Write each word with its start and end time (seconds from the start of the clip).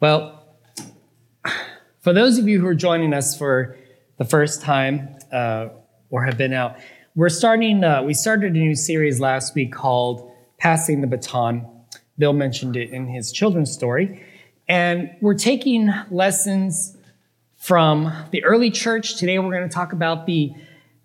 Well, 0.00 0.44
for 1.98 2.12
those 2.12 2.38
of 2.38 2.46
you 2.46 2.60
who 2.60 2.68
are 2.68 2.74
joining 2.74 3.12
us 3.12 3.36
for 3.36 3.76
the 4.16 4.24
first 4.24 4.62
time 4.62 5.16
uh, 5.32 5.70
or 6.10 6.22
have 6.22 6.38
been 6.38 6.52
out, 6.52 6.76
we're 7.16 7.28
starting. 7.28 7.82
Uh, 7.82 8.04
we 8.04 8.14
started 8.14 8.54
a 8.54 8.58
new 8.58 8.76
series 8.76 9.18
last 9.18 9.56
week 9.56 9.72
called 9.72 10.30
"Passing 10.58 11.00
the 11.00 11.08
Baton." 11.08 11.66
Bill 12.16 12.32
mentioned 12.32 12.76
it 12.76 12.90
in 12.90 13.08
his 13.08 13.32
children's 13.32 13.72
story, 13.72 14.24
and 14.68 15.10
we're 15.20 15.34
taking 15.34 15.92
lessons 16.12 16.96
from 17.56 18.12
the 18.30 18.44
early 18.44 18.70
church. 18.70 19.16
Today, 19.16 19.40
we're 19.40 19.50
going 19.50 19.68
to 19.68 19.74
talk 19.74 19.92
about 19.92 20.26
the 20.26 20.54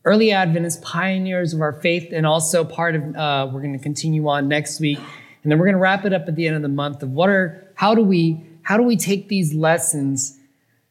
early 0.05 0.32
Adventist 0.32 0.84
pioneers 0.84 1.52
of 1.55 1.62
our 1.62 1.74
faith, 1.74 2.10
and 2.14 2.28
also 2.28 2.64
part 2.64 2.94
of. 2.94 3.16
Uh, 3.16 3.50
we're 3.52 3.62
going 3.62 3.74
to 3.74 3.84
continue 3.84 4.28
on 4.28 4.48
next 4.48 4.80
week, 4.80 5.00
and 5.41 5.52
then 5.52 5.58
we're 5.58 5.66
going 5.66 5.78
to 5.78 5.82
wrap 5.82 6.05
it 6.05 6.14
up 6.14 6.28
at 6.28 6.36
the 6.36 6.46
end 6.46 6.55
of 6.55 6.62
the 6.62 6.68
month 6.68 7.02
of 7.02 7.10
what 7.10 7.30
are 7.30 7.72
how 7.74 7.96
do 7.96 8.04
we 8.04 8.52
how 8.63 8.77
do 8.77 8.84
we 8.84 8.98
take 8.98 9.30
these 9.30 9.53
lessons 9.53 10.38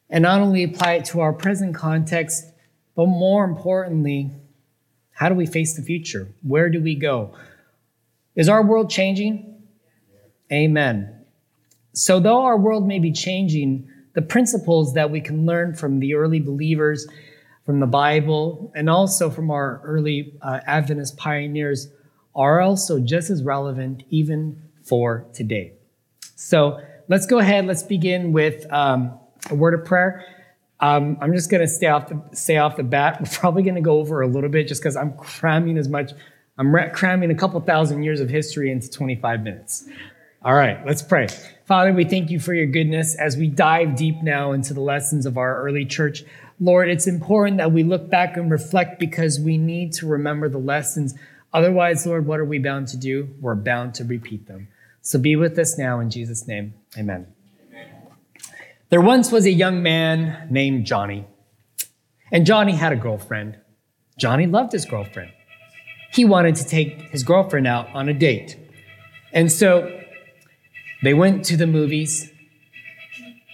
and 0.09 0.21
not 0.21 0.41
only 0.41 0.63
apply 0.63 0.93
it 0.93 1.05
to 1.05 1.19
our 1.21 1.33
present 1.33 1.75
context, 1.75 2.45
but 2.95 3.07
more 3.07 3.43
importantly, 3.43 4.31
how 5.11 5.29
do 5.29 5.35
we 5.35 5.45
face 5.45 5.75
the 5.75 5.81
future? 5.81 6.27
Where 6.41 6.69
do 6.69 6.81
we 6.81 6.95
go? 6.95 7.35
Is 8.35 8.49
our 8.49 8.63
world 8.63 8.89
changing? 8.89 9.63
Amen. 10.51 11.25
So, 11.93 12.19
though 12.19 12.43
our 12.43 12.57
world 12.57 12.87
may 12.87 12.99
be 12.99 13.11
changing, 13.11 13.87
the 14.13 14.21
principles 14.21 14.93
that 14.93 15.09
we 15.09 15.21
can 15.21 15.45
learn 15.45 15.73
from 15.75 15.99
the 15.99 16.15
early 16.15 16.39
believers, 16.39 17.07
from 17.65 17.79
the 17.79 17.87
Bible, 17.87 18.71
and 18.75 18.89
also 18.89 19.29
from 19.29 19.49
our 19.49 19.81
early 19.83 20.33
uh, 20.41 20.59
Adventist 20.65 21.17
pioneers 21.17 21.89
are 22.35 22.61
also 22.61 22.99
just 22.99 23.29
as 23.29 23.43
relevant 23.43 24.03
even 24.09 24.61
for 24.83 25.25
today. 25.33 25.73
So, 26.35 26.81
let's 27.07 27.25
go 27.25 27.39
ahead. 27.39 27.65
Let's 27.65 27.83
begin 27.83 28.31
with 28.31 28.71
um, 28.71 29.19
a 29.49 29.55
word 29.55 29.73
of 29.73 29.85
prayer. 29.85 30.25
Um, 30.79 31.17
I'm 31.21 31.33
just 31.33 31.49
going 31.49 31.61
to 31.61 31.67
stay 31.67 31.87
off 31.87 32.09
the 32.09 32.21
stay 32.33 32.57
off 32.57 32.75
the 32.75 32.83
bat. 32.83 33.19
We're 33.21 33.37
probably 33.39 33.63
going 33.63 33.75
to 33.75 33.81
go 33.81 33.99
over 33.99 34.21
a 34.21 34.27
little 34.27 34.49
bit 34.49 34.67
just 34.67 34.81
because 34.81 34.95
I'm 34.95 35.13
cramming 35.13 35.77
as 35.77 35.87
much. 35.87 36.11
I'm 36.57 36.73
cramming 36.91 37.31
a 37.31 37.35
couple 37.35 37.59
thousand 37.61 38.03
years 38.03 38.19
of 38.19 38.29
history 38.29 38.71
into 38.71 38.89
25 38.89 39.41
minutes. 39.41 39.87
All 40.45 40.53
right, 40.53 40.85
let's 40.85 41.01
pray. 41.01 41.27
Father, 41.65 41.93
we 41.93 42.03
thank 42.03 42.29
you 42.29 42.39
for 42.39 42.53
your 42.53 42.65
goodness 42.65 43.15
as 43.15 43.37
we 43.37 43.47
dive 43.47 43.95
deep 43.95 44.21
now 44.21 44.51
into 44.51 44.73
the 44.73 44.81
lessons 44.81 45.25
of 45.25 45.37
our 45.37 45.63
early 45.63 45.85
church. 45.85 46.23
Lord, 46.59 46.89
it's 46.89 47.07
important 47.07 47.57
that 47.57 47.71
we 47.71 47.83
look 47.83 48.09
back 48.09 48.35
and 48.35 48.51
reflect 48.51 48.99
because 48.99 49.39
we 49.39 49.57
need 49.57 49.93
to 49.93 50.05
remember 50.05 50.49
the 50.49 50.57
lessons. 50.57 51.15
Otherwise, 51.53 52.05
Lord, 52.05 52.25
what 52.25 52.41
are 52.41 52.45
we 52.45 52.59
bound 52.59 52.89
to 52.89 52.97
do? 52.97 53.29
We're 53.39 53.55
bound 53.55 53.95
to 53.95 54.03
repeat 54.03 54.47
them. 54.47 54.67
So 55.05 55.19
be 55.19 55.35
with 55.35 55.59
us 55.59 55.77
now 55.77 55.99
in 55.99 56.09
Jesus' 56.09 56.47
name. 56.47 56.75
Amen. 56.97 57.27
Amen. 57.69 57.91
There 58.89 59.01
once 59.01 59.33
was 59.33 59.45
a 59.45 59.51
young 59.51 59.83
man 59.83 60.47
named 60.49 60.85
Johnny, 60.85 61.27
and 62.31 62.45
Johnny 62.45 62.71
had 62.71 62.93
a 62.93 62.95
girlfriend. 62.95 63.59
Johnny 64.17 64.47
loved 64.47 64.71
his 64.71 64.85
girlfriend. 64.85 65.31
He 66.13 66.23
wanted 66.23 66.55
to 66.55 66.65
take 66.65 67.01
his 67.11 67.23
girlfriend 67.23 67.67
out 67.67 67.89
on 67.93 68.07
a 68.07 68.13
date. 68.13 68.57
And 69.33 69.51
so 69.51 70.01
they 71.03 71.13
went 71.13 71.43
to 71.45 71.57
the 71.57 71.67
movies. 71.67 72.31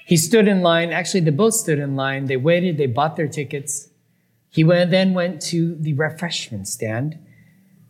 He 0.06 0.18
stood 0.18 0.48
in 0.48 0.62
line. 0.62 0.92
Actually, 0.92 1.22
they 1.22 1.32
both 1.32 1.56
stood 1.56 1.80
in 1.80 1.96
line. 1.96 2.26
They 2.26 2.38
waited, 2.38 2.78
they 2.78 2.86
bought 2.86 3.16
their 3.16 3.28
tickets. 3.28 3.90
He 4.52 4.62
then 4.62 5.16
went 5.16 5.42
to 5.44 5.76
the 5.76 5.94
refreshment 5.94 6.68
stand 6.68 7.18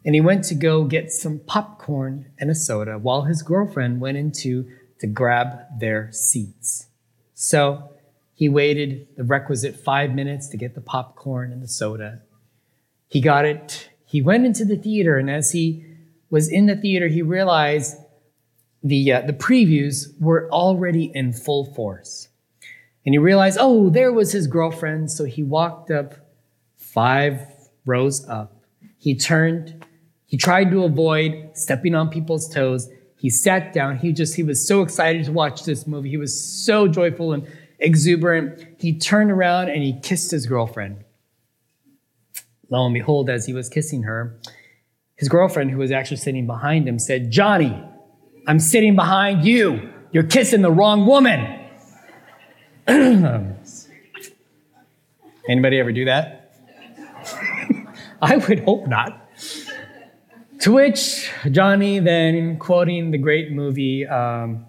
and 0.05 0.15
he 0.15 0.21
went 0.21 0.43
to 0.45 0.55
go 0.55 0.85
get 0.85 1.11
some 1.11 1.39
popcorn 1.39 2.31
and 2.39 2.49
a 2.49 2.55
soda 2.55 2.97
while 2.97 3.23
his 3.23 3.41
girlfriend 3.41 3.99
went 3.99 4.17
into 4.17 4.69
to 4.99 5.07
grab 5.07 5.59
their 5.79 6.11
seats. 6.11 6.87
So 7.33 7.89
he 8.33 8.49
waited 8.49 9.07
the 9.17 9.23
requisite 9.23 9.75
five 9.75 10.13
minutes 10.13 10.47
to 10.49 10.57
get 10.57 10.75
the 10.75 10.81
popcorn 10.81 11.51
and 11.51 11.61
the 11.61 11.67
soda. 11.67 12.21
He 13.07 13.21
got 13.21 13.45
it. 13.45 13.89
He 14.05 14.21
went 14.21 14.45
into 14.45 14.65
the 14.65 14.77
theater, 14.77 15.17
and 15.17 15.29
as 15.29 15.51
he 15.51 15.85
was 16.29 16.49
in 16.49 16.65
the 16.65 16.75
theater, 16.75 17.07
he 17.07 17.21
realized 17.21 17.97
the, 18.83 19.11
uh, 19.11 19.21
the 19.21 19.33
previews 19.33 20.19
were 20.19 20.49
already 20.51 21.11
in 21.13 21.33
full 21.33 21.65
force. 21.73 22.29
And 23.05 23.13
he 23.13 23.17
realized, 23.17 23.57
oh, 23.59 23.89
there 23.89 24.11
was 24.11 24.31
his 24.31 24.47
girlfriend. 24.47 25.11
So 25.11 25.25
he 25.25 25.43
walked 25.43 25.91
up 25.91 26.15
five 26.77 27.41
rows 27.85 28.27
up. 28.27 28.63
He 28.97 29.15
turned 29.15 29.85
he 30.29 30.37
tried 30.37 30.69
to 30.69 30.83
avoid 30.83 31.49
stepping 31.55 31.95
on 31.95 32.09
people's 32.09 32.47
toes. 32.47 32.87
He 33.17 33.31
sat 33.31 33.73
down. 33.73 33.97
He 33.97 34.13
just, 34.13 34.35
he 34.35 34.43
was 34.43 34.65
so 34.65 34.83
excited 34.83 35.25
to 35.25 35.31
watch 35.31 35.63
this 35.63 35.87
movie. 35.87 36.09
He 36.11 36.17
was 36.17 36.39
so 36.39 36.87
joyful 36.87 37.33
and 37.33 37.47
exuberant. 37.79 38.63
He 38.77 38.97
turned 38.97 39.31
around 39.31 39.69
and 39.69 39.81
he 39.81 39.99
kissed 40.01 40.29
his 40.29 40.45
girlfriend. 40.45 41.03
Lo 42.69 42.85
and 42.85 42.93
behold, 42.93 43.27
as 43.27 43.47
he 43.47 43.53
was 43.53 43.69
kissing 43.69 44.03
her, 44.03 44.39
his 45.15 45.27
girlfriend, 45.27 45.71
who 45.71 45.79
was 45.79 45.91
actually 45.91 46.17
sitting 46.17 46.45
behind 46.45 46.87
him, 46.87 46.99
said, 46.99 47.31
Johnny, 47.31 47.83
I'm 48.45 48.59
sitting 48.59 48.95
behind 48.95 49.43
you. 49.43 49.89
You're 50.11 50.21
kissing 50.23 50.61
the 50.61 50.71
wrong 50.71 51.07
woman. 51.07 51.59
Anybody 55.49 55.79
ever 55.79 55.91
do 55.91 56.05
that? 56.05 56.53
I 58.21 58.37
would 58.37 58.59
hope 58.59 58.87
not. 58.87 59.28
To 60.59 60.73
which 60.73 61.31
Johnny 61.51 61.99
then, 61.99 62.57
quoting 62.57 63.11
the 63.11 63.17
great 63.17 63.51
movie, 63.51 64.05
um, 64.05 64.65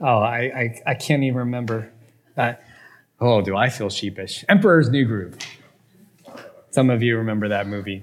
oh, 0.00 0.06
I, 0.06 0.38
I, 0.38 0.82
I, 0.86 0.94
can't 0.94 1.22
even 1.24 1.36
remember. 1.36 1.92
that. 2.36 2.64
oh, 3.20 3.42
do 3.42 3.54
I 3.54 3.68
feel 3.68 3.90
sheepish? 3.90 4.46
Emperor's 4.48 4.88
New 4.88 5.04
Groove. 5.04 5.36
Some 6.70 6.88
of 6.88 7.02
you 7.02 7.18
remember 7.18 7.48
that 7.48 7.66
movie. 7.66 8.02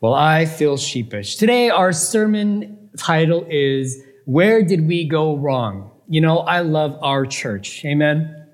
Well, 0.00 0.14
I 0.14 0.46
feel 0.46 0.76
sheepish. 0.76 1.36
Today, 1.36 1.70
our 1.70 1.92
sermon 1.92 2.90
title 2.96 3.46
is 3.48 4.02
Where 4.24 4.64
Did 4.64 4.88
We 4.88 5.06
Go 5.06 5.36
Wrong? 5.36 5.92
You 6.08 6.22
know, 6.22 6.38
I 6.38 6.62
love 6.62 6.98
our 7.02 7.24
church. 7.24 7.84
Amen. 7.84 8.48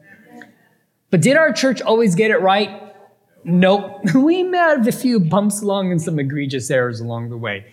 But 1.10 1.22
did 1.22 1.38
our 1.38 1.54
church 1.54 1.80
always 1.80 2.14
get 2.14 2.30
it 2.30 2.42
right? 2.42 2.88
Nope. 3.44 4.00
We 4.15 4.43
may 4.43 4.59
have 4.59 4.87
a 4.87 4.93
few 4.93 5.21
bumps 5.21 5.62
along 5.62 5.93
and 5.93 6.00
some 6.00 6.19
egregious 6.19 6.71
errors 6.71 7.00
along 7.00 7.31
the 7.31 7.37
way. 7.37 7.66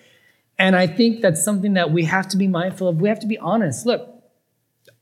And 0.57 0.75
I 0.75 0.87
think 0.87 1.21
that's 1.21 1.43
something 1.43 1.73
that 1.73 1.91
we 1.91 2.03
have 2.05 2.27
to 2.29 2.37
be 2.37 2.47
mindful 2.47 2.87
of. 2.87 3.01
We 3.01 3.09
have 3.09 3.19
to 3.19 3.27
be 3.27 3.37
honest. 3.37 3.85
Look, 3.85 4.07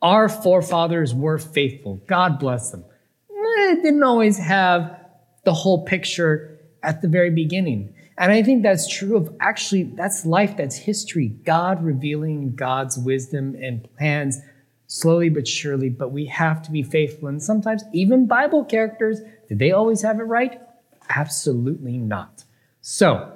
our 0.01 0.27
forefathers 0.27 1.13
were 1.13 1.37
faithful. 1.37 2.01
God 2.07 2.39
bless 2.39 2.71
them. 2.71 2.83
Eh, 3.29 3.75
they 3.75 3.81
didn't 3.81 4.03
always 4.03 4.37
have 4.37 4.99
the 5.45 5.53
whole 5.53 5.85
picture 5.85 6.59
at 6.81 7.01
the 7.01 7.07
very 7.07 7.29
beginning. 7.29 7.93
And 8.17 8.31
I 8.31 8.43
think 8.43 8.63
that's 8.63 8.87
true 8.87 9.17
of 9.17 9.35
actually, 9.39 9.83
that's 9.83 10.25
life, 10.25 10.57
that's 10.57 10.75
history. 10.75 11.29
God 11.29 11.83
revealing 11.83 12.55
God's 12.55 12.97
wisdom 12.97 13.55
and 13.55 13.87
plans 13.97 14.39
slowly 14.87 15.29
but 15.29 15.47
surely, 15.47 15.89
but 15.89 16.11
we 16.11 16.25
have 16.27 16.61
to 16.63 16.71
be 16.71 16.83
faithful. 16.83 17.27
And 17.27 17.41
sometimes 17.41 17.83
even 17.93 18.27
Bible 18.27 18.63
characters 18.63 19.21
did 19.47 19.59
they 19.59 19.71
always 19.71 20.01
have 20.01 20.19
it 20.19 20.23
right? 20.23 20.61
Absolutely 21.09 21.97
not. 21.97 22.43
So, 22.81 23.31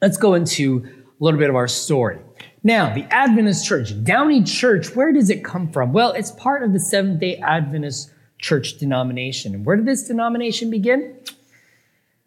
let's 0.00 0.16
go 0.16 0.34
into 0.34 0.84
a 0.86 1.24
little 1.24 1.38
bit 1.38 1.50
of 1.50 1.56
our 1.56 1.68
story. 1.68 2.18
Now, 2.62 2.92
the 2.92 3.04
Adventist 3.12 3.64
Church, 3.66 3.92
Downey 4.04 4.42
Church, 4.42 4.94
where 4.94 5.12
does 5.12 5.30
it 5.30 5.44
come 5.44 5.70
from? 5.70 5.92
Well, 5.92 6.12
it's 6.12 6.32
part 6.32 6.62
of 6.62 6.72
the 6.72 6.80
Seventh 6.80 7.20
day 7.20 7.36
Adventist 7.36 8.10
Church 8.38 8.78
denomination. 8.78 9.54
And 9.54 9.64
where 9.64 9.76
did 9.76 9.86
this 9.86 10.06
denomination 10.06 10.70
begin? 10.70 11.16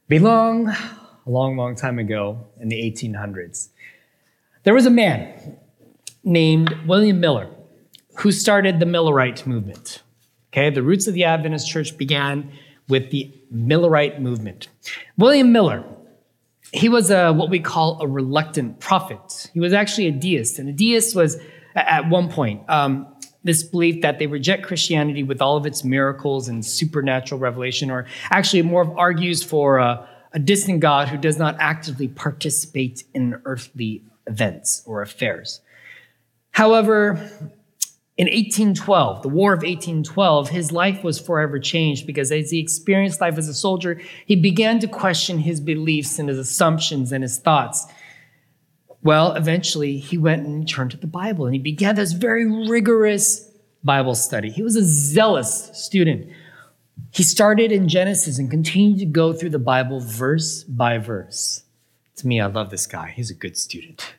Belong 0.08 0.68
a 0.68 1.30
long, 1.30 1.58
long 1.58 1.76
time 1.76 2.00
ago 2.00 2.48
in 2.60 2.70
the 2.70 2.76
1800s. 2.76 3.70
There 4.64 4.74
was 4.74 4.86
a 4.86 4.92
man 4.92 5.58
named 6.24 6.76
William 6.86 7.20
Miller 7.20 7.50
who 8.18 8.32
started 8.32 8.80
the 8.80 8.86
Millerite 8.86 9.46
movement. 9.46 10.02
Okay, 10.54 10.70
the 10.70 10.84
roots 10.84 11.08
of 11.08 11.14
the 11.14 11.24
Adventist 11.24 11.70
church 11.70 11.98
began 11.98 12.52
with 12.90 13.10
the 13.12 13.34
Millerite 13.54 14.20
movement. 14.20 14.68
William 15.18 15.52
Miller 15.52 15.84
he 16.74 16.90
was 16.90 17.12
a, 17.12 17.34
what 17.34 17.50
we 17.50 17.60
call 17.60 18.02
a 18.02 18.08
reluctant 18.08 18.80
prophet. 18.80 19.50
He 19.54 19.60
was 19.60 19.74
actually 19.74 20.08
a 20.08 20.12
deist, 20.12 20.58
and 20.58 20.70
a 20.70 20.72
deist 20.72 21.16
was 21.16 21.38
at 21.76 22.10
one 22.10 22.30
point 22.30 22.70
um, 22.70 23.08
this 23.44 23.64
belief 23.64 24.02
that 24.02 24.20
they 24.20 24.28
reject 24.28 24.64
Christianity 24.64 25.24
with 25.24 25.42
all 25.42 25.58
of 25.58 25.66
its 25.66 25.84
miracles 25.84 26.48
and 26.48 26.66
supernatural 26.66 27.40
revelation, 27.40 27.92
or 27.92 28.06
actually 28.30 28.62
more 28.62 28.82
of 28.82 28.98
argues 28.98 29.44
for 29.44 29.80
a, 29.80 30.08
a 30.34 30.40
distant 30.40 30.80
God 30.80 31.10
who 31.10 31.18
does 31.18 31.38
not 31.38 31.58
actively 31.60 32.08
participate 32.08 33.04
in 33.14 33.42
earthly 33.46 34.04
events 34.28 34.84
or 34.86 35.02
affairs. 35.02 35.62
However, 36.52 37.30
in 38.22 38.28
1812, 38.28 39.24
the 39.24 39.30
War 39.30 39.52
of 39.52 39.64
1812, 39.64 40.50
his 40.50 40.72
life 40.72 41.04
was 41.04 41.20
forever 41.20 41.58
changed 41.58 42.06
because 42.06 42.32
as 42.32 42.52
he 42.52 42.60
experienced 42.60 43.20
life 43.20 43.36
as 43.36 43.48
a 43.48 43.54
soldier, 43.54 44.00
he 44.28 44.36
began 44.36 44.78
to 44.78 44.88
question 44.88 45.40
his 45.40 45.60
beliefs 45.60 46.20
and 46.20 46.30
his 46.30 46.38
assumptions 46.38 47.12
and 47.12 47.24
his 47.24 47.40
thoughts. 47.40 47.88
Well, 49.02 49.34
eventually, 49.34 49.98
he 49.98 50.20
went 50.20 50.46
and 50.46 50.70
turned 50.70 50.92
to 50.92 50.98
the 50.98 51.08
Bible 51.08 51.48
and 51.48 51.56
he 51.56 51.60
began 51.60 51.96
this 51.96 52.12
very 52.12 52.46
rigorous 52.70 53.50
Bible 53.84 54.14
study. 54.14 54.52
He 54.52 54.62
was 54.62 54.76
a 54.76 54.86
zealous 54.86 55.72
student. 55.74 56.30
He 57.10 57.24
started 57.24 57.72
in 57.72 57.88
Genesis 57.88 58.38
and 58.38 58.52
continued 58.52 59.00
to 59.00 59.06
go 59.08 59.34
through 59.34 59.50
the 59.50 59.58
Bible 59.58 60.00
verse 60.00 60.64
by 60.64 61.00
verse. 61.00 61.64
To 62.18 62.28
me, 62.28 62.40
I 62.40 62.46
love 62.46 62.70
this 62.70 62.86
guy. 62.86 63.14
He's 63.16 63.32
a 63.32 63.34
good 63.34 63.58
student. 63.58 64.14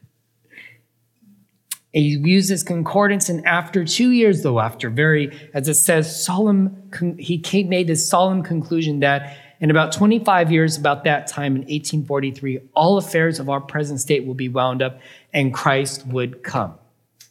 He 1.93 2.17
uses 2.17 2.63
concordance, 2.63 3.29
and 3.29 3.45
after 3.47 3.85
two 3.85 4.13
years, 4.13 4.43
though, 4.43 4.61
after 4.61 4.89
very, 4.89 5.51
as 5.53 5.69
it 5.69 5.75
says, 5.75 6.25
solemn, 6.25 6.91
he 7.19 7.65
made 7.69 7.87
this 7.87 8.09
solemn 8.09 8.43
conclusion 8.43 9.01
that 9.01 9.37
in 9.61 9.71
about 9.71 9.93
25 9.93 10.51
years, 10.51 10.77
about 10.77 11.05
that 11.05 11.29
time 11.29 11.55
in 11.55 11.63
1843, 11.63 12.61
all 12.75 12.97
affairs 12.97 13.39
of 13.39 13.49
our 13.49 13.61
present 13.61 14.01
state 14.01 14.27
will 14.27 14.35
be 14.35 14.49
wound 14.49 14.83
up 14.83 15.01
and 15.33 15.55
Christ 15.55 16.07
would 16.07 16.43
come. 16.43 16.75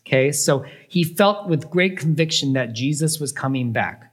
Okay, 0.08 0.32
so 0.32 0.64
he 0.88 1.04
felt 1.04 1.48
with 1.50 1.70
great 1.70 1.98
conviction 1.98 2.54
that 2.54 2.74
Jesus 2.74 3.20
was 3.20 3.32
coming 3.32 3.72
back. 3.72 4.11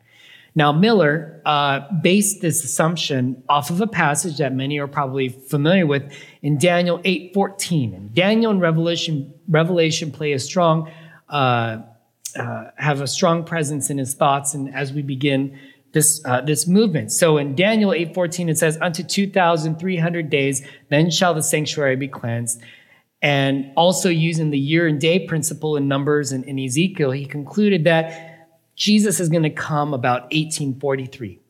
Now, 0.59 0.73
Miller 0.73 1.41
uh, 1.47 1.83
based 2.03 2.41
this 2.41 2.65
assumption 2.65 3.45
off 3.49 3.71
of 3.71 3.81
a 3.81 3.87
passage 3.87 4.39
that 4.39 4.53
many 4.53 4.81
are 4.81 4.89
probably 4.89 5.29
familiar 5.29 5.87
with 5.87 6.13
in 6.43 6.59
Daniel 6.59 6.99
8:14. 7.05 7.95
And 7.95 8.13
Daniel 8.13 8.51
and 8.51 8.61
Revelation, 8.61 9.33
Revelation 9.49 10.11
play 10.11 10.33
a 10.33 10.41
strong, 10.41 10.91
uh, 11.29 11.83
uh, 12.37 12.65
have 12.75 13.01
a 13.01 13.07
strong 13.07 13.45
presence 13.45 13.89
in 13.89 13.99
his 13.99 14.15
thoughts. 14.15 14.53
And 14.53 14.75
as 14.75 14.93
we 14.93 15.01
begin 15.01 15.57
this 15.93 16.21
uh, 16.25 16.41
this 16.41 16.67
movement, 16.67 17.13
so 17.13 17.39
in 17.39 17.55
Daniel 17.55 17.93
8:14 17.93 18.49
it 18.49 18.59
says, 18.59 18.77
"Unto 18.81 19.05
2,300 19.05 20.29
days, 20.29 20.67
then 20.89 21.09
shall 21.09 21.35
the 21.35 21.43
sanctuary 21.43 21.95
be 21.95 22.09
cleansed." 22.09 22.61
And 23.23 23.71
also 23.77 24.09
using 24.09 24.51
the 24.51 24.59
year 24.59 24.89
and 24.89 25.01
day 25.01 25.21
principle 25.21 25.77
in 25.77 25.87
Numbers 25.87 26.33
and 26.33 26.45
in 26.47 26.59
Ezekiel, 26.59 27.13
he 27.13 27.27
concluded 27.27 27.85
that 27.85 28.28
Jesus 28.79 29.19
is 29.19 29.29
going 29.29 29.43
to 29.43 29.51
come 29.51 29.93
about 29.93 30.23
1843. 30.33 31.41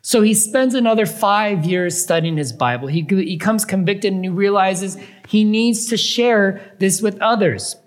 So 0.00 0.22
he 0.22 0.34
spends 0.34 0.74
another 0.74 1.06
five 1.06 1.64
years 1.64 2.02
studying 2.02 2.36
his 2.36 2.52
Bible. 2.52 2.88
He, 2.88 3.02
he 3.08 3.38
comes 3.38 3.64
convicted 3.64 4.12
and 4.12 4.24
he 4.24 4.30
realizes 4.30 4.96
he 5.28 5.44
needs 5.44 5.86
to 5.86 5.96
share 5.96 6.74
this 6.78 7.00
with 7.00 7.20
others. 7.20 7.76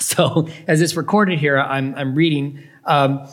So, 0.00 0.48
as 0.66 0.80
it's 0.80 0.96
recorded 0.96 1.38
here, 1.38 1.58
I'm, 1.58 1.94
I'm 1.94 2.16
reading. 2.16 2.60
Um, 2.86 3.28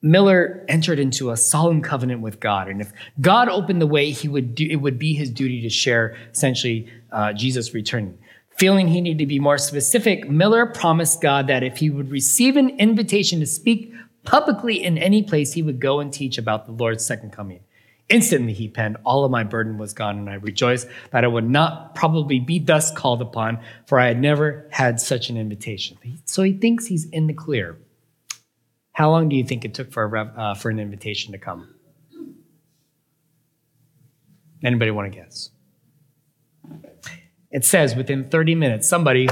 Miller 0.00 0.64
entered 0.66 0.98
into 0.98 1.30
a 1.30 1.36
solemn 1.36 1.82
covenant 1.82 2.22
with 2.22 2.40
God, 2.40 2.68
and 2.68 2.80
if 2.80 2.90
God 3.20 3.50
opened 3.50 3.82
the 3.82 3.86
way, 3.86 4.10
he 4.10 4.26
would 4.28 4.54
do, 4.54 4.66
it 4.70 4.76
would 4.76 4.98
be 4.98 5.12
his 5.12 5.30
duty 5.30 5.60
to 5.60 5.68
share 5.68 6.16
essentially 6.32 6.88
uh, 7.12 7.34
Jesus 7.34 7.74
returning. 7.74 8.16
Feeling 8.56 8.88
he 8.88 9.00
needed 9.00 9.18
to 9.18 9.26
be 9.26 9.40
more 9.40 9.58
specific, 9.58 10.30
Miller 10.30 10.66
promised 10.66 11.20
God 11.20 11.48
that 11.48 11.64
if 11.64 11.78
he 11.78 11.90
would 11.90 12.10
receive 12.10 12.56
an 12.56 12.70
invitation 12.78 13.40
to 13.40 13.46
speak 13.46 13.92
publicly 14.24 14.82
in 14.82 14.96
any 14.96 15.22
place, 15.22 15.52
he 15.52 15.62
would 15.62 15.80
go 15.80 16.00
and 16.00 16.12
teach 16.12 16.38
about 16.38 16.66
the 16.66 16.72
Lord's 16.72 17.04
second 17.04 17.32
coming. 17.32 17.60
Instantly, 18.08 18.52
he 18.52 18.68
penned, 18.68 18.96
All 19.04 19.24
of 19.24 19.30
my 19.30 19.44
burden 19.44 19.78
was 19.78 19.92
gone, 19.92 20.18
and 20.18 20.28
I 20.28 20.34
rejoiced 20.34 20.86
that 21.10 21.24
I 21.24 21.26
would 21.26 21.48
not 21.48 21.94
probably 21.94 22.38
be 22.38 22.58
thus 22.58 22.92
called 22.92 23.22
upon, 23.22 23.60
for 23.86 23.98
I 23.98 24.08
had 24.08 24.20
never 24.20 24.68
had 24.70 25.00
such 25.00 25.30
an 25.30 25.36
invitation. 25.36 25.96
So 26.24 26.42
he 26.42 26.52
thinks 26.52 26.86
he's 26.86 27.06
in 27.06 27.26
the 27.26 27.32
clear. 27.32 27.78
How 28.92 29.10
long 29.10 29.28
do 29.28 29.36
you 29.36 29.44
think 29.44 29.64
it 29.64 29.74
took 29.74 29.90
for, 29.90 30.04
a, 30.04 30.22
uh, 30.22 30.54
for 30.54 30.70
an 30.70 30.78
invitation 30.78 31.32
to 31.32 31.38
come? 31.38 31.74
Anybody 34.62 34.90
want 34.90 35.12
to 35.12 35.18
guess? 35.18 35.50
It 37.54 37.64
says 37.64 37.94
within 37.94 38.28
30 38.28 38.56
minutes, 38.56 38.88
somebody 38.88 39.28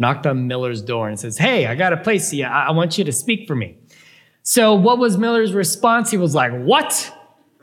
knocked 0.00 0.26
on 0.26 0.48
Miller's 0.48 0.82
door 0.82 1.08
and 1.08 1.18
says, 1.18 1.38
Hey, 1.38 1.66
I 1.66 1.76
got 1.76 1.92
a 1.92 1.96
place 1.96 2.32
here. 2.32 2.48
I, 2.48 2.66
I 2.66 2.70
want 2.72 2.98
you 2.98 3.04
to 3.04 3.12
speak 3.12 3.46
for 3.46 3.54
me. 3.54 3.78
So, 4.42 4.74
what 4.74 4.98
was 4.98 5.16
Miller's 5.16 5.52
response? 5.52 6.10
He 6.10 6.16
was 6.16 6.34
like, 6.34 6.52
What? 6.52 7.16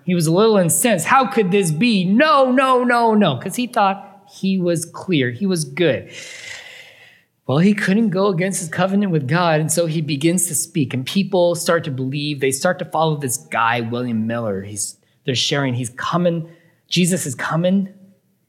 He 0.05 0.15
was 0.15 0.25
a 0.25 0.31
little 0.31 0.55
incensed. 0.55 1.05
How 1.05 1.27
could 1.27 1.51
this 1.51 1.69
be? 1.69 2.05
No, 2.05 2.49
no, 2.49 2.85
no, 2.85 3.13
no. 3.13 3.35
Because 3.35 3.57
he 3.57 3.67
thought 3.67 4.23
he 4.31 4.57
was 4.57 4.85
clear, 4.85 5.31
he 5.31 5.45
was 5.45 5.65
good. 5.65 6.09
Well, 7.45 7.57
he 7.57 7.73
couldn't 7.73 8.11
go 8.11 8.27
against 8.27 8.61
his 8.61 8.69
covenant 8.69 9.11
with 9.11 9.27
God, 9.27 9.59
and 9.59 9.69
so 9.69 9.85
he 9.85 10.01
begins 10.01 10.47
to 10.47 10.55
speak, 10.55 10.93
and 10.93 11.05
people 11.05 11.55
start 11.55 11.83
to 11.83 11.91
believe. 11.91 12.39
They 12.39 12.51
start 12.51 12.79
to 12.79 12.85
follow 12.85 13.17
this 13.17 13.35
guy, 13.35 13.81
William 13.81 14.27
Miller. 14.27 14.61
He's, 14.61 14.97
they're 15.25 15.35
sharing, 15.35 15.73
he's 15.73 15.89
coming, 15.89 16.49
Jesus 16.87 17.25
is 17.25 17.35
coming. 17.35 17.93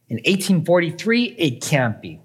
In 0.08 0.16
1843, 0.16 1.24
it 1.38 1.62
can't 1.62 2.00
be. 2.00 2.20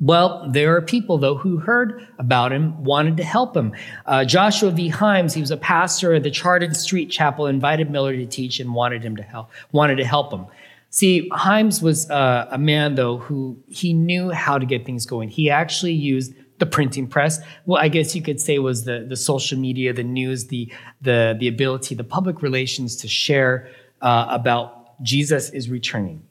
Well, 0.00 0.48
there 0.50 0.74
are 0.76 0.82
people, 0.82 1.18
though, 1.18 1.36
who 1.36 1.58
heard 1.58 2.08
about 2.18 2.50
him, 2.50 2.82
wanted 2.82 3.16
to 3.18 3.22
help 3.22 3.56
him. 3.56 3.72
Uh, 4.04 4.24
Joshua 4.24 4.72
V. 4.72 4.90
Himes, 4.90 5.32
he 5.32 5.40
was 5.40 5.52
a 5.52 5.56
pastor 5.56 6.12
at 6.14 6.24
the 6.24 6.30
Chardon 6.30 6.74
Street 6.74 7.08
Chapel, 7.08 7.46
invited 7.46 7.88
Miller 7.88 8.16
to 8.16 8.26
teach 8.26 8.58
and 8.58 8.74
wanted 8.74 9.04
him 9.04 9.14
to 9.14 9.22
help, 9.22 9.52
wanted 9.70 9.96
to 9.98 10.04
help 10.04 10.32
him. 10.32 10.46
See, 10.90 11.30
Himes 11.30 11.80
was 11.80 12.10
uh, 12.10 12.48
a 12.50 12.58
man, 12.58 12.96
though, 12.96 13.18
who 13.18 13.56
he 13.68 13.92
knew 13.92 14.30
how 14.30 14.58
to 14.58 14.66
get 14.66 14.84
things 14.84 15.06
going. 15.06 15.28
He 15.28 15.48
actually 15.48 15.92
used 15.92 16.34
the 16.58 16.66
printing 16.66 17.06
press. 17.06 17.38
Well, 17.64 17.80
I 17.80 17.86
guess 17.86 18.16
you 18.16 18.22
could 18.22 18.40
say 18.40 18.58
was 18.58 18.84
the, 18.84 19.06
the 19.08 19.16
social 19.16 19.56
media, 19.56 19.92
the 19.92 20.02
news, 20.02 20.48
the, 20.48 20.72
the, 21.00 21.36
the 21.38 21.46
ability, 21.46 21.94
the 21.94 22.04
public 22.04 22.42
relations 22.42 22.96
to 22.96 23.08
share 23.08 23.68
uh, 24.00 24.26
about 24.30 25.00
Jesus 25.00 25.50
is 25.50 25.70
returning. 25.70 26.24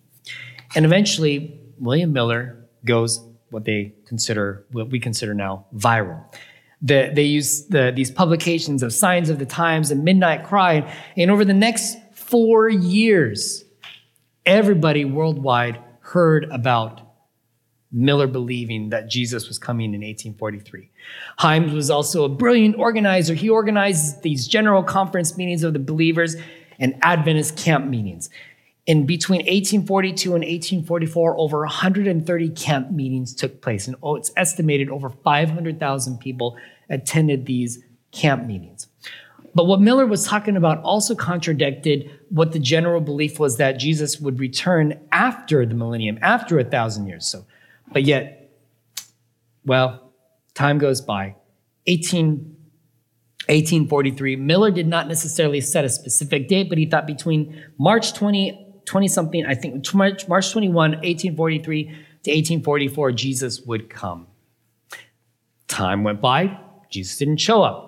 And 0.75 0.85
eventually, 0.85 1.59
William 1.79 2.13
Miller 2.13 2.65
goes 2.85 3.23
what 3.49 3.65
they 3.65 3.93
consider, 4.05 4.65
what 4.71 4.89
we 4.89 4.99
consider 4.99 5.33
now 5.33 5.65
viral. 5.75 6.23
The, 6.81 7.11
they 7.13 7.23
use 7.23 7.65
the, 7.67 7.91
these 7.95 8.09
publications 8.09 8.81
of 8.81 8.93
Signs 8.93 9.29
of 9.29 9.37
the 9.37 9.45
Times 9.45 9.91
and 9.91 10.03
Midnight 10.03 10.45
Cry, 10.45 10.91
and 11.15 11.29
over 11.29 11.45
the 11.45 11.53
next 11.53 11.97
four 12.13 12.69
years, 12.69 13.65
everybody 14.45 15.05
worldwide 15.05 15.79
heard 15.99 16.45
about 16.45 17.01
Miller 17.91 18.27
believing 18.27 18.89
that 18.89 19.09
Jesus 19.09 19.47
was 19.47 19.59
coming 19.59 19.93
in 19.93 20.01
1843. 20.01 20.89
Himes 21.39 21.73
was 21.73 21.89
also 21.89 22.23
a 22.23 22.29
brilliant 22.29 22.77
organizer. 22.77 23.33
He 23.33 23.49
organized 23.49 24.23
these 24.23 24.47
general 24.47 24.81
conference 24.81 25.37
meetings 25.37 25.63
of 25.63 25.73
the 25.73 25.79
believers 25.79 26.37
and 26.79 26.97
Adventist 27.01 27.57
camp 27.57 27.85
meetings. 27.87 28.29
In 28.87 29.05
between 29.05 29.41
1842 29.41 30.29
and 30.29 30.43
1844, 30.43 31.37
over 31.37 31.59
130 31.59 32.49
camp 32.49 32.91
meetings 32.91 33.35
took 33.35 33.61
place, 33.61 33.87
and 33.87 33.95
oh, 34.01 34.15
it's 34.15 34.31
estimated 34.35 34.89
over 34.89 35.09
500,000 35.09 36.17
people 36.17 36.57
attended 36.89 37.45
these 37.45 37.83
camp 38.11 38.45
meetings. 38.45 38.87
But 39.53 39.65
what 39.65 39.81
Miller 39.81 40.05
was 40.05 40.25
talking 40.25 40.55
about 40.55 40.81
also 40.81 41.13
contradicted 41.13 42.09
what 42.29 42.53
the 42.53 42.59
general 42.59 43.01
belief 43.01 43.39
was 43.39 43.57
that 43.57 43.73
Jesus 43.73 44.19
would 44.19 44.39
return 44.39 44.99
after 45.11 45.65
the 45.65 45.75
millennium, 45.75 46.17
after 46.21 46.57
a 46.57 46.63
thousand 46.63 47.07
years. 47.07 47.27
So, 47.27 47.45
but 47.91 48.03
yet, 48.03 48.51
well, 49.65 50.11
time 50.53 50.77
goes 50.77 51.01
by. 51.01 51.35
18 51.87 52.57
1843. 53.47 54.35
Miller 54.37 54.71
did 54.71 54.87
not 54.87 55.07
necessarily 55.07 55.59
set 55.59 55.83
a 55.83 55.89
specific 55.89 56.47
date, 56.47 56.69
but 56.69 56.77
he 56.77 56.85
thought 56.85 57.07
between 57.07 57.61
March 57.77 58.13
20 58.13 58.70
20 58.85 59.07
something, 59.07 59.45
I 59.45 59.55
think 59.55 59.93
March, 59.93 60.27
March 60.27 60.51
21, 60.51 60.91
1843 60.91 61.83
to 61.83 61.91
1844, 61.91 63.11
Jesus 63.11 63.61
would 63.61 63.89
come. 63.89 64.27
Time 65.67 66.03
went 66.03 66.21
by, 66.21 66.59
Jesus 66.89 67.17
didn't 67.17 67.37
show 67.37 67.63
up. 67.63 67.87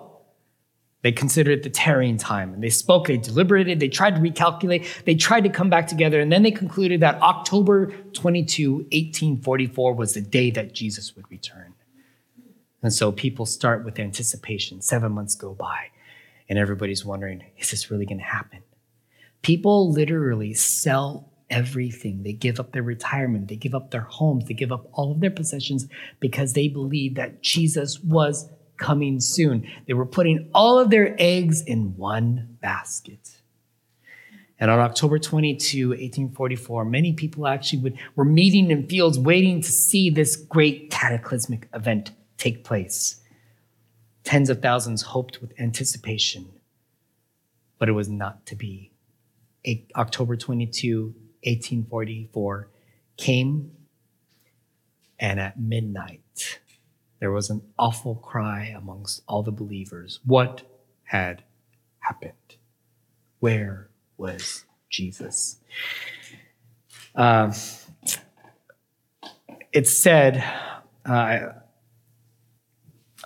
They 1.02 1.12
considered 1.12 1.58
it 1.58 1.62
the 1.62 1.70
tarrying 1.70 2.16
time 2.16 2.54
and 2.54 2.62
they 2.62 2.70
spoke, 2.70 3.08
they 3.08 3.18
deliberated, 3.18 3.78
they 3.78 3.88
tried 3.88 4.14
to 4.16 4.22
recalculate, 4.22 4.86
they 5.04 5.14
tried 5.14 5.42
to 5.42 5.50
come 5.50 5.68
back 5.68 5.86
together, 5.86 6.18
and 6.18 6.32
then 6.32 6.42
they 6.42 6.50
concluded 6.50 7.00
that 7.00 7.20
October 7.20 7.92
22, 8.14 8.72
1844 8.72 9.94
was 9.94 10.14
the 10.14 10.22
day 10.22 10.50
that 10.50 10.72
Jesus 10.72 11.14
would 11.14 11.30
return. 11.30 11.74
And 12.82 12.92
so 12.92 13.12
people 13.12 13.44
start 13.44 13.84
with 13.84 13.98
anticipation. 13.98 14.80
Seven 14.80 15.12
months 15.12 15.34
go 15.34 15.52
by, 15.52 15.88
and 16.48 16.58
everybody's 16.58 17.04
wondering, 17.04 17.42
is 17.58 17.70
this 17.70 17.90
really 17.90 18.06
going 18.06 18.18
to 18.18 18.24
happen? 18.24 18.62
People 19.44 19.92
literally 19.92 20.54
sell 20.54 21.30
everything. 21.50 22.22
They 22.22 22.32
give 22.32 22.58
up 22.58 22.72
their 22.72 22.82
retirement, 22.82 23.48
they 23.48 23.56
give 23.56 23.74
up 23.74 23.90
their 23.90 24.00
homes, 24.00 24.46
they 24.46 24.54
give 24.54 24.72
up 24.72 24.88
all 24.92 25.12
of 25.12 25.20
their 25.20 25.30
possessions 25.30 25.86
because 26.18 26.54
they 26.54 26.66
believe 26.66 27.14
that 27.16 27.42
Jesus 27.42 28.00
was 28.00 28.48
coming 28.78 29.20
soon. 29.20 29.68
They 29.86 29.92
were 29.92 30.06
putting 30.06 30.50
all 30.54 30.78
of 30.78 30.88
their 30.88 31.14
eggs 31.18 31.60
in 31.62 31.94
one 31.96 32.56
basket. 32.62 33.38
And 34.58 34.70
on 34.70 34.78
October 34.78 35.18
22, 35.18 35.90
1844, 35.90 36.86
many 36.86 37.12
people 37.12 37.46
actually 37.46 37.80
would, 37.80 37.98
were 38.16 38.24
meeting 38.24 38.70
in 38.70 38.86
fields 38.86 39.18
waiting 39.18 39.60
to 39.60 39.70
see 39.70 40.08
this 40.08 40.36
great 40.36 40.90
cataclysmic 40.90 41.68
event 41.74 42.12
take 42.38 42.64
place. 42.64 43.20
Tens 44.22 44.48
of 44.48 44.62
thousands 44.62 45.02
hoped 45.02 45.42
with 45.42 45.52
anticipation, 45.60 46.48
but 47.78 47.90
it 47.90 47.92
was 47.92 48.08
not 48.08 48.46
to 48.46 48.56
be. 48.56 48.93
October 49.96 50.36
22, 50.36 51.14
1844 51.44 52.68
came, 53.16 53.72
and 55.18 55.40
at 55.40 55.58
midnight, 55.58 56.60
there 57.20 57.30
was 57.30 57.50
an 57.50 57.62
awful 57.78 58.16
cry 58.16 58.74
amongst 58.76 59.22
all 59.26 59.42
the 59.42 59.52
believers. 59.52 60.20
What 60.24 60.62
had 61.04 61.44
happened? 62.00 62.56
Where 63.40 63.88
was 64.16 64.64
Jesus? 64.90 65.58
Uh, 67.14 67.52
it's 69.72 69.90
said, 69.90 70.44
uh, 71.06 71.38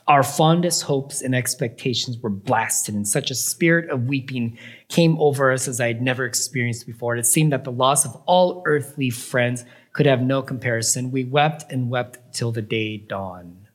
our 0.08 0.22
fondest 0.22 0.84
hopes 0.84 1.20
and 1.20 1.34
expectations 1.34 2.18
were 2.18 2.30
blasted, 2.30 2.94
and 2.94 3.06
such 3.06 3.30
a 3.30 3.34
spirit 3.34 3.90
of 3.90 4.08
weeping 4.08 4.58
came 4.88 5.20
over 5.20 5.52
us 5.52 5.68
as 5.68 5.80
I 5.80 5.88
had 5.88 6.00
never 6.00 6.24
experienced 6.24 6.86
before. 6.86 7.14
it 7.16 7.26
seemed 7.26 7.52
that 7.52 7.64
the 7.64 7.70
loss 7.70 8.06
of 8.06 8.16
all 8.24 8.62
earthly 8.64 9.10
friends 9.10 9.66
could 9.92 10.06
have 10.06 10.22
no 10.22 10.40
comparison. 10.40 11.10
We 11.10 11.24
wept 11.24 11.70
and 11.70 11.90
wept 11.90 12.18
till 12.32 12.52
the 12.52 12.62
day 12.62 12.96
dawned. 12.96 13.66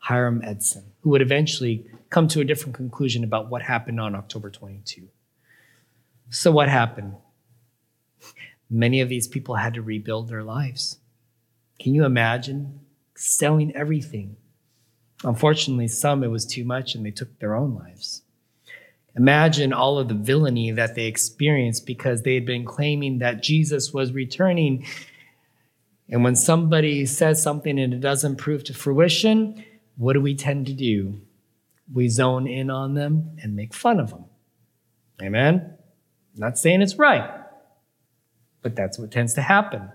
Hiram 0.00 0.42
Edson, 0.44 0.84
who 1.00 1.10
would 1.10 1.22
eventually 1.22 1.86
come 2.10 2.28
to 2.28 2.40
a 2.40 2.44
different 2.44 2.74
conclusion 2.74 3.24
about 3.24 3.48
what 3.48 3.62
happened 3.62 4.00
on 4.00 4.14
October 4.14 4.50
22. 4.50 5.08
So, 6.30 6.52
what 6.52 6.68
happened? 6.68 7.14
Many 8.68 9.00
of 9.00 9.08
these 9.08 9.26
people 9.26 9.54
had 9.54 9.74
to 9.74 9.82
rebuild 9.82 10.28
their 10.28 10.42
lives. 10.42 10.98
Can 11.80 11.94
you 11.94 12.04
imagine 12.04 12.80
selling 13.14 13.74
everything? 13.74 14.36
Unfortunately, 15.24 15.88
some 15.88 16.22
it 16.22 16.28
was 16.28 16.46
too 16.46 16.64
much 16.64 16.94
and 16.94 17.04
they 17.04 17.10
took 17.10 17.38
their 17.38 17.54
own 17.54 17.74
lives. 17.74 18.22
Imagine 19.16 19.72
all 19.72 19.98
of 19.98 20.08
the 20.08 20.14
villainy 20.14 20.70
that 20.70 20.94
they 20.94 21.06
experienced 21.06 21.86
because 21.86 22.22
they 22.22 22.34
had 22.34 22.46
been 22.46 22.64
claiming 22.64 23.18
that 23.18 23.42
Jesus 23.42 23.92
was 23.92 24.12
returning. 24.12 24.86
And 26.08 26.22
when 26.22 26.36
somebody 26.36 27.04
says 27.04 27.42
something 27.42 27.80
and 27.80 27.92
it 27.92 28.00
doesn't 28.00 28.36
prove 28.36 28.62
to 28.64 28.74
fruition, 28.74 29.64
what 29.96 30.12
do 30.12 30.20
we 30.20 30.36
tend 30.36 30.66
to 30.66 30.72
do? 30.72 31.20
We 31.92 32.08
zone 32.08 32.46
in 32.46 32.70
on 32.70 32.94
them 32.94 33.36
and 33.42 33.56
make 33.56 33.74
fun 33.74 33.98
of 33.98 34.10
them. 34.10 34.26
Amen? 35.20 35.74
I'm 36.34 36.40
not 36.40 36.58
saying 36.58 36.82
it's 36.82 36.96
right, 36.96 37.28
but 38.62 38.76
that's 38.76 38.98
what 38.98 39.10
tends 39.10 39.34
to 39.34 39.42
happen. 39.42 39.90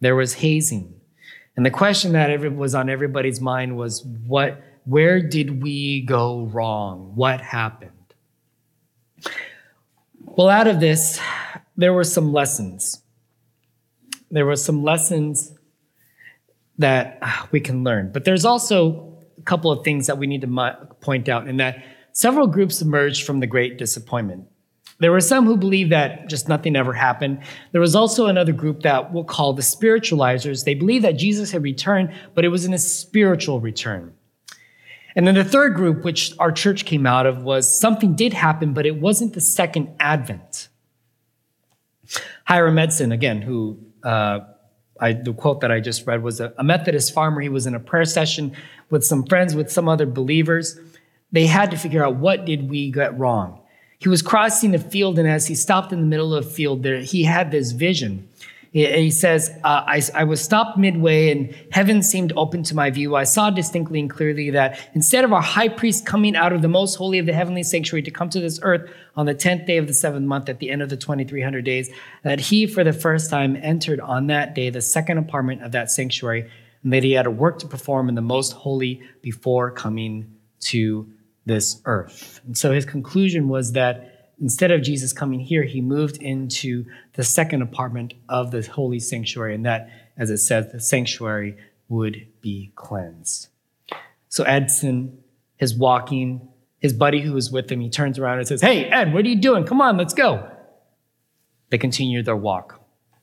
There 0.00 0.16
was 0.16 0.34
hazing. 0.34 0.99
And 1.56 1.66
the 1.66 1.70
question 1.70 2.12
that 2.12 2.40
was 2.54 2.74
on 2.74 2.88
everybody's 2.88 3.40
mind 3.40 3.76
was 3.76 4.04
what 4.04 4.62
where 4.84 5.20
did 5.20 5.62
we 5.62 6.00
go 6.02 6.46
wrong? 6.46 7.12
What 7.14 7.40
happened? 7.40 7.92
Well, 10.24 10.48
out 10.48 10.66
of 10.66 10.80
this, 10.80 11.20
there 11.76 11.92
were 11.92 12.04
some 12.04 12.32
lessons. 12.32 13.02
There 14.30 14.46
were 14.46 14.56
some 14.56 14.82
lessons 14.82 15.52
that 16.78 17.22
we 17.52 17.60
can 17.60 17.84
learn. 17.84 18.10
But 18.12 18.24
there's 18.24 18.44
also 18.44 19.18
a 19.38 19.42
couple 19.42 19.70
of 19.70 19.84
things 19.84 20.06
that 20.06 20.18
we 20.18 20.26
need 20.26 20.40
to 20.40 20.88
point 21.00 21.28
out 21.28 21.46
in 21.46 21.58
that 21.58 21.84
several 22.12 22.46
groups 22.46 22.80
emerged 22.80 23.26
from 23.26 23.40
the 23.40 23.46
great 23.46 23.76
disappointment. 23.76 24.46
There 25.00 25.10
were 25.10 25.20
some 25.20 25.46
who 25.46 25.56
believed 25.56 25.90
that 25.92 26.28
just 26.28 26.48
nothing 26.48 26.76
ever 26.76 26.92
happened. 26.92 27.40
There 27.72 27.80
was 27.80 27.96
also 27.96 28.26
another 28.26 28.52
group 28.52 28.82
that 28.82 29.12
we'll 29.12 29.24
call 29.24 29.54
the 29.54 29.62
spiritualizers. 29.62 30.64
They 30.64 30.74
believed 30.74 31.04
that 31.04 31.16
Jesus 31.16 31.50
had 31.50 31.62
returned, 31.62 32.12
but 32.34 32.44
it 32.44 32.48
was 32.48 32.66
in 32.66 32.74
a 32.74 32.78
spiritual 32.78 33.60
return. 33.60 34.14
And 35.16 35.26
then 35.26 35.34
the 35.34 35.44
third 35.44 35.74
group, 35.74 36.04
which 36.04 36.34
our 36.38 36.52
church 36.52 36.84
came 36.84 37.06
out 37.06 37.26
of, 37.26 37.42
was 37.42 37.80
something 37.80 38.14
did 38.14 38.32
happen, 38.32 38.72
but 38.74 38.86
it 38.86 39.00
wasn't 39.00 39.32
the 39.32 39.40
second 39.40 39.94
advent. 39.98 40.68
Hiram 42.44 42.78
Edson, 42.78 43.10
again, 43.10 43.42
who 43.42 43.78
uh, 44.04 44.40
I, 45.00 45.14
the 45.14 45.32
quote 45.32 45.62
that 45.62 45.72
I 45.72 45.80
just 45.80 46.06
read 46.06 46.22
was 46.22 46.40
a, 46.40 46.52
a 46.58 46.64
Methodist 46.64 47.14
farmer. 47.14 47.40
He 47.40 47.48
was 47.48 47.66
in 47.66 47.74
a 47.74 47.80
prayer 47.80 48.04
session 48.04 48.54
with 48.90 49.04
some 49.04 49.24
friends, 49.24 49.54
with 49.54 49.72
some 49.72 49.88
other 49.88 50.06
believers. 50.06 50.78
They 51.32 51.46
had 51.46 51.70
to 51.70 51.76
figure 51.76 52.04
out 52.04 52.16
what 52.16 52.44
did 52.44 52.68
we 52.68 52.90
get 52.90 53.18
wrong. 53.18 53.59
He 54.00 54.08
was 54.08 54.22
crossing 54.22 54.74
a 54.74 54.78
field, 54.78 55.18
and 55.18 55.28
as 55.28 55.46
he 55.46 55.54
stopped 55.54 55.92
in 55.92 56.00
the 56.00 56.06
middle 56.06 56.34
of 56.34 56.44
the 56.44 56.50
field, 56.50 56.82
there 56.82 57.00
he 57.00 57.22
had 57.22 57.50
this 57.50 57.72
vision. 57.72 58.26
He 58.72 59.10
says, 59.10 59.50
uh, 59.64 59.82
I, 59.84 60.00
I, 60.14 60.22
was 60.22 60.40
stopped 60.40 60.78
midway 60.78 61.32
and 61.32 61.52
heaven 61.72 62.04
seemed 62.04 62.32
open 62.36 62.62
to 62.62 62.76
my 62.76 62.88
view. 62.90 63.16
I 63.16 63.24
saw 63.24 63.50
distinctly 63.50 63.98
and 63.98 64.08
clearly 64.08 64.50
that 64.50 64.78
instead 64.94 65.24
of 65.24 65.32
our 65.32 65.42
high 65.42 65.68
priest 65.68 66.06
coming 66.06 66.36
out 66.36 66.52
of 66.52 66.62
the 66.62 66.68
most 66.68 66.94
holy 66.94 67.18
of 67.18 67.26
the 67.26 67.32
heavenly 67.32 67.64
sanctuary 67.64 68.02
to 68.02 68.12
come 68.12 68.30
to 68.30 68.38
this 68.38 68.60
earth 68.62 68.88
on 69.16 69.26
the 69.26 69.34
10th 69.34 69.66
day 69.66 69.76
of 69.78 69.88
the 69.88 69.92
seventh 69.92 70.24
month 70.24 70.48
at 70.48 70.60
the 70.60 70.70
end 70.70 70.82
of 70.82 70.88
the 70.88 70.96
2300 70.96 71.64
days, 71.64 71.90
that 72.22 72.38
he 72.38 72.64
for 72.64 72.84
the 72.84 72.92
first 72.92 73.28
time 73.28 73.56
entered 73.56 73.98
on 73.98 74.28
that 74.28 74.54
day 74.54 74.70
the 74.70 74.80
second 74.80 75.18
apartment 75.18 75.64
of 75.64 75.72
that 75.72 75.90
sanctuary 75.90 76.48
and 76.84 76.92
that 76.92 77.02
he 77.02 77.10
had 77.10 77.26
a 77.26 77.30
work 77.30 77.58
to 77.58 77.66
perform 77.66 78.08
in 78.08 78.14
the 78.14 78.22
most 78.22 78.52
holy 78.52 79.02
before 79.20 79.72
coming 79.72 80.32
to 80.60 81.08
this 81.46 81.80
earth. 81.84 82.40
And 82.46 82.56
so 82.56 82.72
his 82.72 82.84
conclusion 82.84 83.48
was 83.48 83.72
that 83.72 84.30
instead 84.40 84.70
of 84.70 84.82
Jesus 84.82 85.12
coming 85.12 85.40
here, 85.40 85.62
he 85.62 85.80
moved 85.80 86.16
into 86.22 86.84
the 87.14 87.24
second 87.24 87.62
apartment 87.62 88.14
of 88.28 88.50
the 88.50 88.62
holy 88.62 89.00
sanctuary, 89.00 89.54
and 89.54 89.64
that, 89.66 89.90
as 90.16 90.30
it 90.30 90.38
says, 90.38 90.72
the 90.72 90.80
sanctuary 90.80 91.56
would 91.88 92.26
be 92.40 92.72
cleansed. 92.74 93.48
So 94.28 94.44
Edson 94.44 95.18
is 95.58 95.74
walking, 95.74 96.48
his 96.78 96.92
buddy 96.92 97.20
who 97.20 97.32
was 97.32 97.50
with 97.50 97.70
him, 97.70 97.80
he 97.80 97.90
turns 97.90 98.18
around 98.18 98.38
and 98.38 98.48
says, 98.48 98.62
Hey, 98.62 98.84
Ed, 98.86 99.12
what 99.12 99.24
are 99.24 99.28
you 99.28 99.36
doing? 99.36 99.64
Come 99.64 99.80
on, 99.80 99.96
let's 99.96 100.14
go. 100.14 100.48
They 101.70 101.78
continue 101.78 102.22
their 102.22 102.36
walk. 102.36 102.80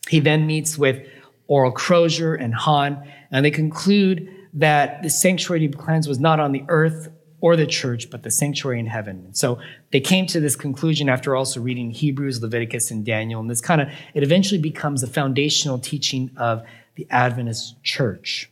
He 0.09 0.19
then 0.19 0.45
meets 0.45 0.77
with 0.77 1.05
Oral 1.47 1.71
Crosier 1.71 2.35
and 2.35 2.53
Hahn, 2.53 3.11
and 3.31 3.43
they 3.43 3.51
conclude 3.51 4.29
that 4.53 5.03
the 5.03 5.09
sanctuary 5.09 5.61
to 5.61 5.69
be 5.69 5.77
cleansed 5.77 6.07
was 6.07 6.19
not 6.19 6.39
on 6.39 6.51
the 6.51 6.63
earth 6.67 7.09
or 7.39 7.55
the 7.55 7.67
church, 7.67 8.09
but 8.09 8.23
the 8.23 8.31
sanctuary 8.31 8.79
in 8.79 8.87
heaven. 8.87 9.33
So 9.33 9.59
they 9.91 9.99
came 9.99 10.25
to 10.27 10.39
this 10.39 10.55
conclusion 10.55 11.07
after 11.07 11.35
also 11.35 11.61
reading 11.61 11.91
Hebrews, 11.91 12.41
Leviticus, 12.41 12.89
and 12.89 13.05
Daniel. 13.05 13.39
And 13.39 13.49
this 13.49 13.61
kind 13.61 13.81
of, 13.81 13.89
it 14.13 14.23
eventually 14.23 14.59
becomes 14.59 15.01
the 15.01 15.07
foundational 15.07 15.77
teaching 15.77 16.31
of 16.35 16.63
the 16.95 17.05
Adventist 17.11 17.81
church. 17.83 18.49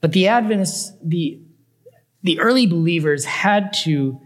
But 0.00 0.12
the 0.12 0.28
Adventists, 0.28 0.92
the, 1.02 1.38
the 2.22 2.40
early 2.40 2.66
believers 2.66 3.26
had 3.26 3.74
to 3.84 4.18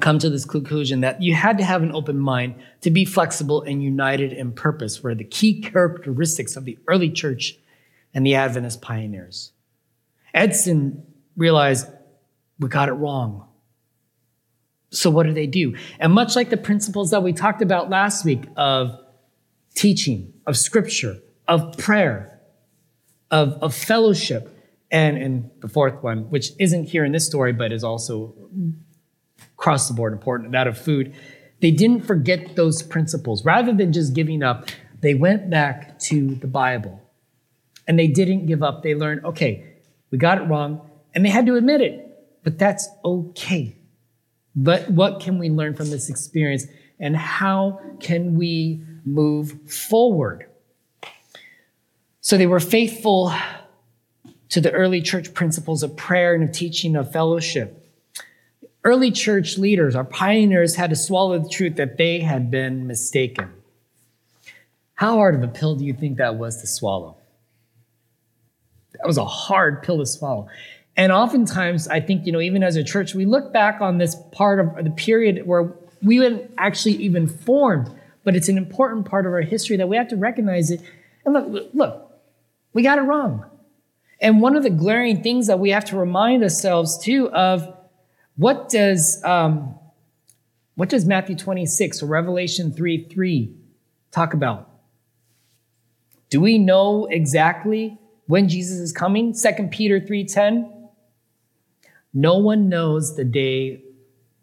come 0.00 0.18
to 0.18 0.28
this 0.28 0.44
conclusion 0.44 1.00
that 1.00 1.22
you 1.22 1.34
had 1.34 1.58
to 1.58 1.64
have 1.64 1.82
an 1.82 1.94
open 1.94 2.18
mind 2.18 2.54
to 2.80 2.90
be 2.90 3.04
flexible 3.04 3.62
and 3.62 3.82
united 3.82 4.32
in 4.32 4.52
purpose 4.52 5.02
were 5.02 5.14
the 5.14 5.24
key 5.24 5.60
characteristics 5.60 6.56
of 6.56 6.64
the 6.64 6.78
early 6.88 7.10
church 7.10 7.58
and 8.14 8.26
the 8.26 8.34
Adventist 8.34 8.82
pioneers. 8.82 9.52
Edson 10.34 11.06
realized 11.36 11.86
we 12.58 12.68
got 12.68 12.88
it 12.88 12.92
wrong. 12.92 13.48
So, 14.90 15.10
what 15.10 15.26
do 15.26 15.32
they 15.32 15.46
do? 15.46 15.74
And 15.98 16.12
much 16.12 16.36
like 16.36 16.50
the 16.50 16.56
principles 16.56 17.10
that 17.10 17.22
we 17.22 17.32
talked 17.32 17.62
about 17.62 17.88
last 17.88 18.24
week 18.24 18.44
of 18.56 18.98
teaching, 19.74 20.34
of 20.46 20.56
scripture, 20.56 21.18
of 21.48 21.78
prayer, 21.78 22.40
of, 23.30 23.54
of 23.62 23.74
fellowship, 23.74 24.48
and, 24.90 25.16
and 25.16 25.50
the 25.60 25.68
fourth 25.68 26.02
one, 26.02 26.28
which 26.30 26.50
isn't 26.60 26.84
here 26.84 27.04
in 27.04 27.12
this 27.12 27.26
story, 27.26 27.52
but 27.54 27.72
is 27.72 27.82
also 27.82 28.34
across 29.54 29.88
the 29.88 29.94
board 29.94 30.12
important, 30.12 30.52
that 30.52 30.66
of 30.66 30.76
food, 30.76 31.14
they 31.60 31.70
didn't 31.70 32.02
forget 32.02 32.56
those 32.56 32.82
principles. 32.82 33.44
Rather 33.44 33.72
than 33.72 33.92
just 33.92 34.12
giving 34.12 34.42
up, 34.42 34.68
they 35.00 35.14
went 35.14 35.48
back 35.48 35.98
to 36.00 36.34
the 36.36 36.46
Bible. 36.46 37.00
And 37.88 37.98
they 37.98 38.06
didn't 38.06 38.46
give 38.46 38.62
up. 38.62 38.82
They 38.82 38.94
learned, 38.94 39.24
okay, 39.24 39.71
we 40.12 40.18
got 40.18 40.38
it 40.38 40.42
wrong, 40.42 40.88
and 41.14 41.24
they 41.24 41.30
had 41.30 41.46
to 41.46 41.56
admit 41.56 41.80
it, 41.80 42.06
but 42.44 42.58
that's 42.58 42.88
okay. 43.04 43.74
But 44.54 44.88
what 44.90 45.18
can 45.18 45.38
we 45.38 45.50
learn 45.50 45.74
from 45.74 45.90
this 45.90 46.08
experience, 46.08 46.66
and 47.00 47.16
how 47.16 47.80
can 47.98 48.36
we 48.36 48.84
move 49.04 49.68
forward? 49.68 50.46
So 52.20 52.38
they 52.38 52.46
were 52.46 52.60
faithful 52.60 53.32
to 54.50 54.60
the 54.60 54.70
early 54.70 55.00
church 55.00 55.34
principles 55.34 55.82
of 55.82 55.96
prayer 55.96 56.34
and 56.34 56.44
of 56.44 56.52
teaching 56.52 56.94
of 56.94 57.10
fellowship. 57.10 57.78
early 58.84 59.10
church 59.10 59.58
leaders, 59.58 59.94
our 59.94 60.04
pioneers, 60.04 60.74
had 60.76 60.90
to 60.90 60.96
swallow 60.96 61.38
the 61.38 61.48
truth 61.48 61.76
that 61.76 61.96
they 61.96 62.20
had 62.20 62.50
been 62.50 62.86
mistaken. 62.86 63.52
How 64.94 65.16
hard 65.16 65.34
of 65.34 65.42
a 65.42 65.48
pill 65.48 65.76
do 65.76 65.84
you 65.84 65.94
think 65.94 66.18
that 66.18 66.36
was 66.36 66.60
to 66.60 66.66
swallow? 66.66 67.16
That 69.02 69.08
was 69.08 69.18
a 69.18 69.24
hard 69.24 69.82
pill 69.82 69.98
to 69.98 70.06
swallow. 70.06 70.48
And 70.96 71.10
oftentimes, 71.10 71.88
I 71.88 71.98
think, 71.98 72.24
you 72.24 72.30
know, 72.30 72.40
even 72.40 72.62
as 72.62 72.76
a 72.76 72.84
church, 72.84 73.16
we 73.16 73.26
look 73.26 73.52
back 73.52 73.80
on 73.80 73.98
this 73.98 74.14
part 74.30 74.60
of 74.60 74.84
the 74.84 74.90
period 74.90 75.44
where 75.44 75.72
we 76.02 76.20
weren't 76.20 76.48
actually 76.56 76.94
even 76.94 77.26
formed, 77.26 77.90
but 78.22 78.36
it's 78.36 78.48
an 78.48 78.56
important 78.56 79.06
part 79.06 79.26
of 79.26 79.32
our 79.32 79.40
history 79.40 79.76
that 79.76 79.88
we 79.88 79.96
have 79.96 80.06
to 80.08 80.16
recognize 80.16 80.70
it. 80.70 80.80
And 81.24 81.34
look, 81.34 81.70
look, 81.74 82.12
we 82.74 82.82
got 82.84 82.98
it 82.98 83.02
wrong. 83.02 83.44
And 84.20 84.40
one 84.40 84.54
of 84.54 84.62
the 84.62 84.70
glaring 84.70 85.20
things 85.20 85.48
that 85.48 85.58
we 85.58 85.70
have 85.70 85.84
to 85.86 85.96
remind 85.96 86.44
ourselves 86.44 86.96
too 86.96 87.28
of 87.30 87.76
what 88.36 88.68
does 88.68 89.20
um, 89.24 89.74
what 90.76 90.88
does 90.88 91.04
Matthew 91.04 91.34
26 91.34 92.04
or 92.04 92.06
Revelation 92.06 92.72
3 92.72 93.08
3 93.08 93.52
talk 94.12 94.32
about? 94.32 94.70
Do 96.30 96.40
we 96.40 96.56
know 96.56 97.06
exactly 97.06 97.98
when 98.26 98.48
Jesus 98.48 98.78
is 98.78 98.92
coming? 98.92 99.34
2 99.34 99.70
Peter 99.70 100.00
3:10. 100.00 100.70
No 102.14 102.38
one 102.38 102.68
knows 102.68 103.16
the 103.16 103.24
day 103.24 103.82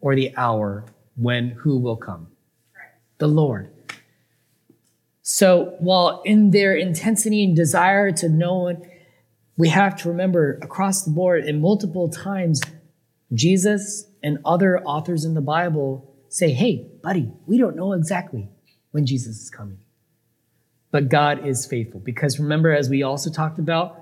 or 0.00 0.14
the 0.14 0.36
hour 0.36 0.84
when 1.16 1.50
who 1.50 1.78
will 1.78 1.96
come. 1.96 2.28
The 3.18 3.28
Lord. 3.28 3.70
So 5.22 5.76
while 5.78 6.22
in 6.24 6.50
their 6.50 6.74
intensity 6.74 7.44
and 7.44 7.54
desire 7.54 8.10
to 8.12 8.28
know, 8.28 8.68
it, 8.68 8.78
we 9.56 9.68
have 9.68 9.94
to 10.02 10.08
remember 10.08 10.58
across 10.62 11.04
the 11.04 11.10
board 11.10 11.44
and 11.44 11.60
multiple 11.60 12.08
times, 12.08 12.62
Jesus 13.32 14.06
and 14.22 14.38
other 14.44 14.80
authors 14.80 15.24
in 15.24 15.34
the 15.34 15.40
Bible 15.40 16.12
say, 16.28 16.52
hey, 16.52 16.88
buddy, 17.02 17.30
we 17.46 17.58
don't 17.58 17.76
know 17.76 17.92
exactly 17.92 18.48
when 18.90 19.06
Jesus 19.06 19.40
is 19.40 19.50
coming. 19.50 19.78
But 20.90 21.08
God 21.08 21.46
is 21.46 21.66
faithful 21.66 22.00
because 22.00 22.40
remember, 22.40 22.74
as 22.74 22.88
we 22.90 23.02
also 23.02 23.30
talked 23.30 23.58
about, 23.58 23.96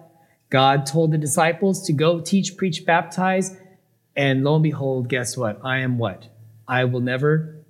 God 0.50 0.86
told 0.86 1.12
the 1.12 1.18
disciples 1.18 1.86
to 1.86 1.92
go 1.92 2.20
teach, 2.20 2.56
preach, 2.56 2.86
baptize, 2.86 3.56
and 4.16 4.42
lo 4.42 4.54
and 4.54 4.62
behold, 4.62 5.08
guess 5.08 5.36
what? 5.36 5.60
I 5.62 5.78
am 5.78 5.98
what? 5.98 6.28
I 6.66 6.84
will 6.84 7.00
never 7.00 7.64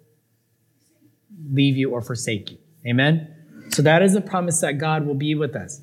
leave 1.51 1.77
you 1.77 1.91
or 1.91 2.01
forsake 2.01 2.51
you. 2.51 2.59
Amen? 2.87 3.35
So 3.71 3.83
that 3.83 4.03
is 4.03 4.15
a 4.15 4.21
promise 4.21 4.61
that 4.61 4.79
God 4.79 5.07
will 5.07 5.15
be 5.15 5.35
with 5.35 5.57
us. 5.57 5.81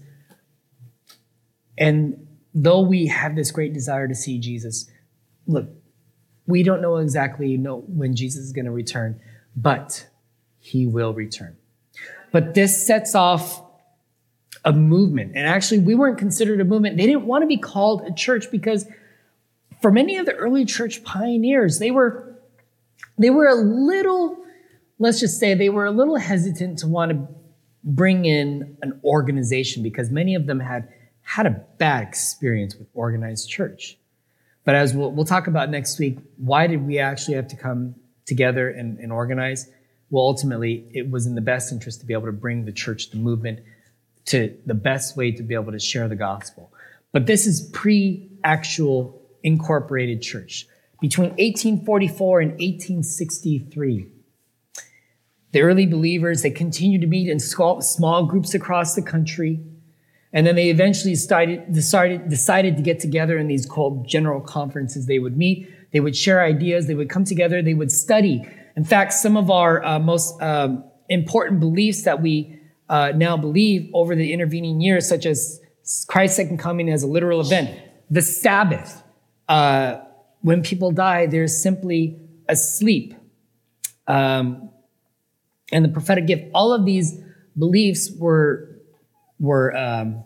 And 1.78 2.28
though 2.54 2.82
we 2.82 3.08
have 3.08 3.36
this 3.36 3.52
great 3.52 3.74
desire 3.74 4.08
to 4.08 4.16
see 4.16 4.40
Jesus, 4.40 4.90
look, 5.46 5.70
we 6.48 6.64
don't 6.64 6.82
know 6.82 6.98
exactly 6.98 7.58
know 7.58 7.84
when 7.88 8.16
Jesus 8.16 8.46
is 8.46 8.54
going 8.54 8.66
to 8.66 8.72
return, 8.72 9.20
but 9.56 10.08
he 10.58 10.88
will 10.88 11.14
return. 11.14 11.58
But 12.36 12.54
this 12.54 12.86
sets 12.86 13.16
off 13.16 13.64
a 14.66 14.74
movement. 14.74 15.38
And 15.38 15.48
actually, 15.48 15.80
we 15.80 15.96
weren't 15.96 16.18
considered 16.18 16.60
a 16.60 16.66
movement. 16.66 16.98
They 16.98 17.06
didn't 17.06 17.24
want 17.24 17.44
to 17.44 17.48
be 17.48 17.56
called 17.56 18.02
a 18.02 18.14
church 18.14 18.52
because 18.52 18.86
for 19.82 19.90
many 19.90 20.18
of 20.18 20.26
the 20.26 20.34
early 20.34 20.66
church 20.66 21.02
pioneers, 21.06 21.80
they 21.80 21.92
were 21.92 22.38
they 23.18 23.30
were 23.30 23.48
a 23.48 23.56
little, 23.56 24.38
let's 25.00 25.22
just 25.22 25.40
say, 25.40 25.54
they 25.54 25.70
were 25.70 25.86
a 25.86 25.92
little 25.92 26.18
hesitant 26.18 26.80
to 26.80 26.88
want 26.88 27.12
to 27.12 27.26
bring 27.86 28.26
in 28.26 28.76
an 28.82 29.00
organization 29.06 29.82
because 29.82 30.12
many 30.12 30.36
of 30.36 30.46
them 30.46 30.60
had 30.60 30.90
had 31.22 31.46
a 31.46 31.52
bad 31.78 32.06
experience 32.06 32.76
with 32.76 32.90
organized 32.94 33.48
church. 33.48 33.98
But 34.66 34.76
as 34.76 34.94
we'll, 34.94 35.14
we'll 35.14 35.24
talk 35.24 35.48
about 35.48 35.70
next 35.70 36.00
week, 36.00 36.18
why 36.36 36.68
did 36.68 36.86
we 36.86 37.00
actually 37.00 37.36
have 37.36 37.48
to 37.48 37.56
come 37.56 37.96
together 38.26 38.68
and, 38.70 39.00
and 39.00 39.14
organize? 39.14 39.70
Well, 40.10 40.26
ultimately, 40.26 40.88
it 40.92 41.10
was 41.10 41.26
in 41.26 41.36
the 41.36 41.42
best 41.42 41.72
interest 41.72 42.00
to 42.02 42.06
be 42.06 42.14
able 42.14 42.28
to 42.28 42.32
bring 42.32 42.66
the 42.66 42.72
church, 42.72 43.10
the 43.10 43.18
movement, 43.18 43.60
to 44.26 44.56
the 44.66 44.74
best 44.74 45.18
way 45.18 45.32
to 45.32 45.44
be 45.44 45.54
able 45.54 45.72
to 45.72 45.80
share 45.80 46.08
the 46.08 46.16
gospel. 46.16 46.72
But 47.12 47.26
this 47.26 47.48
is 47.48 47.70
pre 47.74 48.30
actual 48.44 49.22
incorporated 49.44 50.22
church. 50.22 50.68
Between 51.02 51.30
1844 51.32 52.42
and 52.42 52.52
1863, 52.52 54.08
the 55.52 55.62
early 55.62 55.86
believers, 55.86 56.42
they 56.42 56.50
continued 56.50 57.02
to 57.02 57.08
meet 57.08 57.30
in 57.30 57.40
small 57.40 58.26
groups 58.26 58.54
across 58.54 58.96
the 58.96 59.02
country. 59.02 59.62
And 60.34 60.46
then 60.46 60.56
they 60.56 60.70
eventually 60.70 61.16
started, 61.16 61.72
decided, 61.72 62.30
decided 62.30 62.76
to 62.76 62.84
get 62.84 63.00
together 63.00 63.38
in 63.38 63.48
these 63.48 63.66
called 63.66 64.06
general 64.06 64.42
conferences. 64.42 65.06
They 65.06 65.20
would 65.20 65.38
meet, 65.38 65.70
they 65.92 66.02
would 66.02 66.16
share 66.16 66.44
ideas, 66.44 66.88
they 66.88 66.96
would 66.96 67.10
come 67.10 67.24
together, 67.24 67.62
they 67.62 67.74
would 67.74 67.92
study. 67.92 68.46
In 68.76 68.84
fact, 68.84 69.14
some 69.14 69.38
of 69.38 69.50
our 69.50 69.84
uh, 69.84 70.00
most 70.00 70.42
um, 70.42 70.84
important 71.10 71.60
beliefs 71.60 72.04
that 72.04 72.22
we 72.22 72.60
uh, 72.90 73.14
now 73.16 73.38
believe 73.38 73.90
over 73.94 74.16
the 74.16 74.34
intervening 74.34 74.82
years, 74.82 75.08
such 75.08 75.26
as 75.26 75.60
Christ's 76.08 76.38
second 76.38 76.58
coming 76.58 76.90
as 76.90 77.04
a 77.04 77.08
literal 77.08 77.42
event, 77.42 77.80
the 78.10 78.22
Sabbath. 78.22 79.04
Uh, 79.48 80.00
when 80.42 80.62
people 80.62 80.92
die, 80.92 81.26
they're 81.26 81.48
simply 81.48 82.20
asleep. 82.48 83.16
Um, 84.08 84.70
and 85.72 85.84
the 85.84 85.90
prophetic 85.90 86.28
gift, 86.28 86.52
all 86.54 86.74
of 86.74 86.86
these 86.86 87.20
beliefs 87.58 88.12
were 88.18 88.76
were 89.40 89.76
um, 89.76 90.24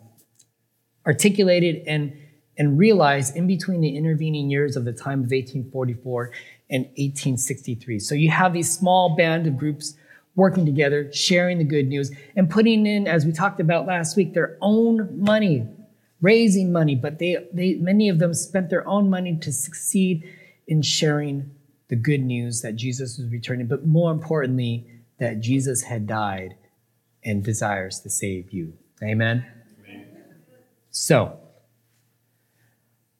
articulated 1.05 1.83
and, 1.87 2.15
and 2.57 2.77
realized 2.77 3.35
in 3.35 3.47
between 3.47 3.81
the 3.81 3.95
intervening 3.97 4.49
years 4.49 4.75
of 4.75 4.85
the 4.85 4.93
time 4.93 5.19
of 5.19 5.31
1844 5.31 6.31
and 6.69 6.85
1863. 6.85 7.99
So 7.99 8.15
you 8.15 8.29
have 8.29 8.53
these 8.53 8.71
small 8.71 9.15
band 9.15 9.47
of 9.47 9.57
groups 9.57 9.95
working 10.35 10.65
together, 10.65 11.11
sharing 11.11 11.57
the 11.57 11.63
good 11.63 11.87
news, 11.87 12.11
and 12.35 12.49
putting 12.49 12.85
in, 12.85 13.07
as 13.07 13.25
we 13.25 13.31
talked 13.31 13.59
about 13.59 13.85
last 13.85 14.15
week, 14.15 14.33
their 14.33 14.57
own 14.61 15.19
money, 15.19 15.67
raising 16.21 16.71
money. 16.71 16.95
But 16.95 17.19
they, 17.19 17.47
they 17.53 17.75
many 17.75 18.09
of 18.09 18.19
them 18.19 18.33
spent 18.33 18.69
their 18.69 18.87
own 18.87 19.09
money 19.09 19.37
to 19.37 19.51
succeed 19.51 20.23
in 20.67 20.81
sharing 20.81 21.51
the 21.89 21.95
good 21.95 22.21
news 22.21 22.61
that 22.61 22.75
Jesus 22.75 23.17
was 23.17 23.31
returning, 23.31 23.67
but 23.67 23.85
more 23.85 24.11
importantly, 24.11 24.87
that 25.19 25.41
Jesus 25.41 25.81
had 25.81 26.07
died 26.07 26.55
and 27.23 27.43
desires 27.43 27.99
to 28.01 28.09
save 28.09 28.53
you. 28.53 28.73
Amen? 29.03 29.45
Amen. 29.83 30.05
So, 30.91 31.39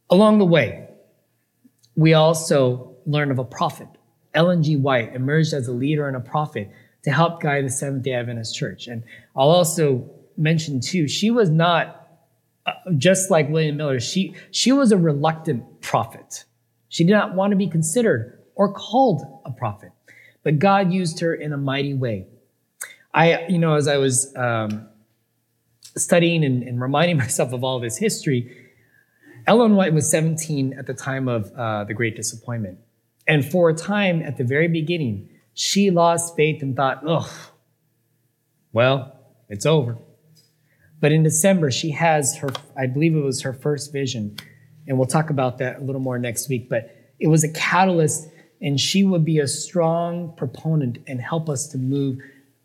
along 0.10 0.38
the 0.38 0.46
way, 0.46 0.88
we 1.96 2.14
also 2.14 2.89
learn 3.10 3.32
of 3.32 3.40
a 3.40 3.44
prophet. 3.44 3.88
Ellen 4.34 4.62
G. 4.62 4.76
White 4.76 5.16
emerged 5.16 5.54
as 5.54 5.68
a 5.68 5.72
leader 5.72 6.08
and 6.08 6.16
a 6.16 6.20
prophet 6.20 6.70
to 7.04 7.12
help 7.12 7.42
guide 7.42 7.66
the 7.66 7.70
Seventh 7.70 8.04
day 8.04 8.14
Adventist 8.14 8.56
Church. 8.56 8.88
And 8.88 9.04
I'll 9.36 9.50
also 9.50 10.10
mention, 10.38 10.80
too, 10.80 11.08
she 11.08 11.32
was 11.32 11.50
not 11.50 12.08
uh, 12.66 12.74
just 12.98 13.32
like 13.32 13.50
William 13.50 13.78
Miller, 13.78 14.00
she, 14.00 14.36
she 14.52 14.72
was 14.72 14.92
a 14.92 14.98
reluctant 14.98 15.82
prophet. 15.82 16.46
She 16.90 17.04
did 17.04 17.14
not 17.14 17.34
want 17.34 17.52
to 17.52 17.58
be 17.58 17.68
considered 17.68 18.40
or 18.56 18.72
called 18.74 19.42
a 19.46 19.52
prophet, 19.52 19.92
but 20.44 20.60
God 20.60 20.92
used 20.92 21.20
her 21.22 21.34
in 21.34 21.54
a 21.54 21.58
mighty 21.58 21.94
way. 21.94 22.28
I, 23.14 23.48
you 23.48 23.58
know, 23.58 23.76
as 23.76 23.88
I 23.88 23.98
was 23.98 24.36
um, 24.36 24.88
studying 25.96 26.44
and, 26.44 26.64
and, 26.64 26.80
reminding 26.80 27.18
myself 27.26 27.54
of 27.54 27.64
all 27.64 27.80
this 27.80 27.98
history, 27.98 28.68
Ellen 29.48 29.76
White 29.76 29.94
was 29.94 30.10
17 30.12 30.74
at 30.78 30.86
the 30.86 30.94
time 30.94 31.28
of 31.28 31.52
uh, 31.54 31.86
the 31.86 31.94
Great 31.94 32.16
Disappointment. 32.16 32.78
And 33.30 33.46
for 33.46 33.70
a 33.70 33.76
time 33.76 34.24
at 34.24 34.38
the 34.38 34.44
very 34.44 34.68
beginning, 34.68 35.30
she 35.54 35.92
lost 35.92 36.36
faith 36.36 36.64
and 36.64 36.76
thought, 36.76 37.04
oh, 37.06 37.32
well, 38.74 39.16
it's 39.50 39.68
over. 39.68 40.00
But 41.00 41.12
in 41.12 41.22
December, 41.22 41.70
she 41.70 41.92
has 41.92 42.36
her, 42.38 42.50
I 42.76 42.88
believe 42.88 43.16
it 43.16 43.24
was 43.24 43.44
her 43.44 43.54
first 43.54 43.94
vision. 43.94 44.36
And 44.88 44.98
we'll 44.98 45.06
talk 45.06 45.30
about 45.30 45.60
that 45.60 45.78
a 45.78 45.82
little 45.82 46.02
more 46.02 46.18
next 46.18 46.50
week. 46.50 46.70
But 46.70 46.96
it 47.20 47.28
was 47.28 47.44
a 47.44 47.54
catalyst, 47.54 48.28
and 48.62 48.80
she 48.80 49.04
would 49.04 49.24
be 49.24 49.38
a 49.38 49.48
strong 49.48 50.34
proponent 50.36 50.98
and 51.06 51.22
help 51.22 51.50
us 51.50 51.68
to 51.68 51.78
move 51.78 52.18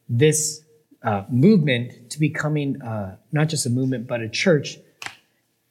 this 0.08 0.62
uh, 1.02 1.24
movement 1.28 2.10
to 2.10 2.18
becoming 2.18 2.80
uh, 2.80 3.16
not 3.32 3.50
just 3.50 3.66
a 3.66 3.70
movement, 3.70 4.06
but 4.06 4.22
a 4.22 4.30
church. 4.30 4.78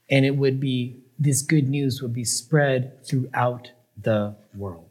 And 0.07 0.23
it 0.23 0.37
would 0.37 0.59
be, 0.59 0.99
this 1.17 1.41
good 1.41 1.67
news 1.67 1.99
would 2.03 2.13
be 2.13 2.25
spread 2.25 3.03
throughout 3.07 3.71
the 3.99 4.35
world. 4.55 4.89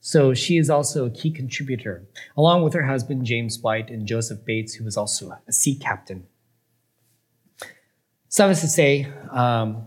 So 0.00 0.34
she 0.34 0.56
is 0.56 0.68
also 0.68 1.06
a 1.06 1.10
key 1.10 1.30
contributor, 1.30 2.04
along 2.36 2.64
with 2.64 2.74
her 2.74 2.82
husband, 2.82 3.24
James 3.24 3.58
White, 3.60 3.88
and 3.88 4.04
Joseph 4.04 4.44
Bates, 4.44 4.74
who 4.74 4.84
was 4.84 4.96
also 4.96 5.38
a 5.46 5.52
sea 5.52 5.76
captain. 5.76 6.26
Suffice 8.28 8.60
to 8.62 8.66
say, 8.66 9.06
um, 9.30 9.86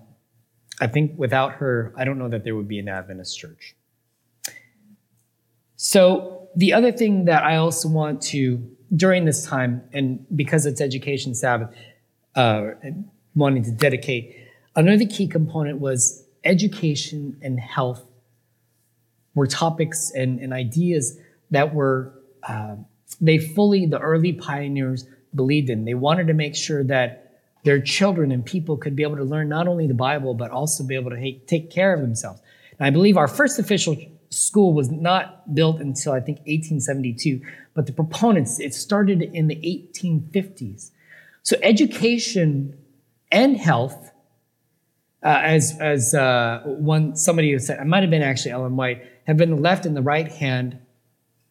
I 0.79 0.88
think 0.88 1.17
without 1.17 1.53
her, 1.53 1.93
I 1.97 2.05
don't 2.05 2.17
know 2.17 2.29
that 2.29 2.43
there 2.43 2.55
would 2.55 2.67
be 2.67 2.79
an 2.79 2.88
Adventist 2.88 3.38
church. 3.38 3.75
So 5.75 6.47
the 6.55 6.71
other 6.71 6.91
thing 6.91 7.25
that 7.25 7.43
I 7.43 7.58
also 7.58 7.89
want 7.89 8.21
to 8.23 8.63
during 8.95 9.25
this 9.25 9.45
time, 9.45 9.84
and 9.91 10.25
because 10.36 10.65
it's 10.65 10.79
Education 10.79 11.36
Sabbath, 11.36 11.75
uh, 12.36 12.67
wanting 13.36 13.63
to 13.63 13.71
dedicate, 13.71 14.36
another 14.75 15.05
key 15.05 15.27
component 15.27 15.79
was 15.79 16.23
education 16.43 17.38
and 17.41 17.60
health 17.60 18.05
were 19.36 19.48
topics 19.48 20.12
and, 20.12 20.39
and 20.39 20.54
ideas 20.54 21.17
that 21.52 21.74
were, 21.74 22.13
uh, 22.48 22.76
they 23.21 23.38
fully, 23.38 23.86
the 23.86 24.00
early 24.00 24.34
pioneers 24.34 25.06
believed 25.36 25.69
in. 25.69 25.86
They 25.86 25.93
wanted 25.93 26.28
to 26.28 26.34
make 26.34 26.56
sure 26.56 26.84
that 26.86 27.21
their 27.63 27.82
children 27.82 28.32
and 28.32 28.45
people 28.45 28.78
could 28.78 28.95
be 28.95 29.04
able 29.04 29.17
to 29.17 29.24
learn 29.24 29.50
not 29.50 29.67
only 29.67 29.88
the 29.88 29.93
Bible, 29.93 30.34
but 30.34 30.52
also 30.52 30.84
be 30.84 30.95
able 30.95 31.12
to 31.12 31.39
take 31.48 31.69
care 31.69 31.93
of 31.93 32.02
themselves. 32.02 32.41
And 32.78 32.86
I 32.86 32.89
believe 32.89 33.17
our 33.17 33.28
first 33.28 33.60
official 33.60 33.95
school 34.30 34.74
was 34.74 34.91
not 34.91 35.54
built 35.54 35.80
until 35.80 36.13
I 36.13 36.19
think 36.19 36.39
1872, 36.39 37.41
but 37.74 37.88
the 37.88 37.93
proponents, 37.93 38.60
it 38.60 38.74
started 38.74 39.21
in 39.21 39.48
the 39.48 39.56
1850s. 39.56 40.91
So 41.43 41.58
education 41.62 42.78
and 43.32 43.58
health, 43.58 44.12
uh, 45.24 45.41
as, 45.43 45.78
as 45.80 46.13
uh, 46.13 46.62
one 46.65 47.15
somebody 47.15 47.52
who 47.52 47.60
said, 47.60 47.80
it 47.80 47.86
might 47.86 48.04
have 48.04 48.10
been 48.10 48.21
actually 48.21 48.52
Ellen 48.52 48.76
White, 48.76 49.04
have 49.26 49.38
been 49.38 49.62
left 49.62 49.86
in 49.86 49.94
the 49.94 50.02
right 50.02 50.28
hand 50.28 50.80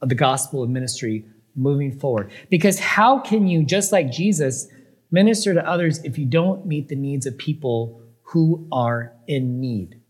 of 0.01 0.09
the 0.09 0.15
gospel 0.15 0.63
of 0.63 0.71
ministry 0.71 1.25
moving 1.55 1.99
forward. 1.99 2.31
Because 2.51 2.79
how 2.79 3.19
can 3.19 3.47
you, 3.47 3.65
just 3.65 3.93
like 3.93 4.11
Jesus, 4.11 4.69
minister 5.11 5.55
to 5.55 5.69
others 5.69 6.03
if 6.05 6.19
you 6.19 6.27
don't 6.27 6.67
meet 6.67 6.89
the 6.89 6.97
needs 6.97 7.27
of 7.27 7.39
people 7.39 8.03
who 8.23 8.67
are 8.73 9.13
in 9.27 9.61
need? 9.61 10.01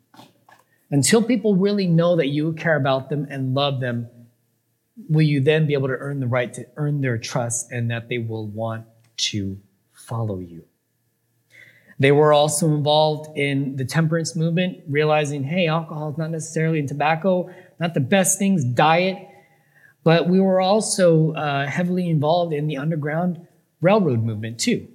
Until 0.91 1.23
people 1.23 1.57
really 1.57 1.87
know 1.87 2.17
that 2.17 2.29
you 2.29 2.53
care 2.53 2.77
about 2.77 3.09
them 3.09 3.27
and 3.31 3.55
love 3.55 3.81
them, 3.81 4.09
will 5.09 5.23
you 5.23 5.41
then 5.41 5.67
be 5.67 5.75
able 5.75 5.89
to 5.89 5.95
earn 5.95 6.21
the 6.21 6.27
right 6.27 6.53
to 6.55 6.67
earn 6.77 7.01
their 7.01 7.19
trust 7.19 7.73
and 7.73 7.91
that 7.91 8.09
they 8.09 8.19
will 8.19 8.47
want 8.47 8.87
to 9.17 9.59
follow 9.93 10.39
you? 10.39 10.65
They 11.99 12.13
were 12.13 12.33
also 12.33 12.67
involved 12.67 13.37
in 13.37 13.77
the 13.77 13.85
temperance 13.85 14.35
movement, 14.35 14.83
realizing, 14.89 15.45
hey, 15.45 15.69
alcohol 15.69 16.11
is 16.11 16.19
not 16.19 16.31
necessarily 16.31 16.79
and 16.81 16.89
tobacco, 16.89 17.51
not 17.79 17.95
the 17.95 18.01
best 18.01 18.39
things, 18.39 18.65
diet. 18.65 19.17
But 20.03 20.29
we 20.29 20.41
were 20.41 20.61
also 20.61 21.33
uh, 21.33 21.67
heavily 21.67 22.09
involved 22.09 22.53
in 22.53 22.67
the 22.67 22.77
Underground 22.77 23.47
Railroad 23.81 24.23
movement, 24.23 24.59
too. 24.59 24.89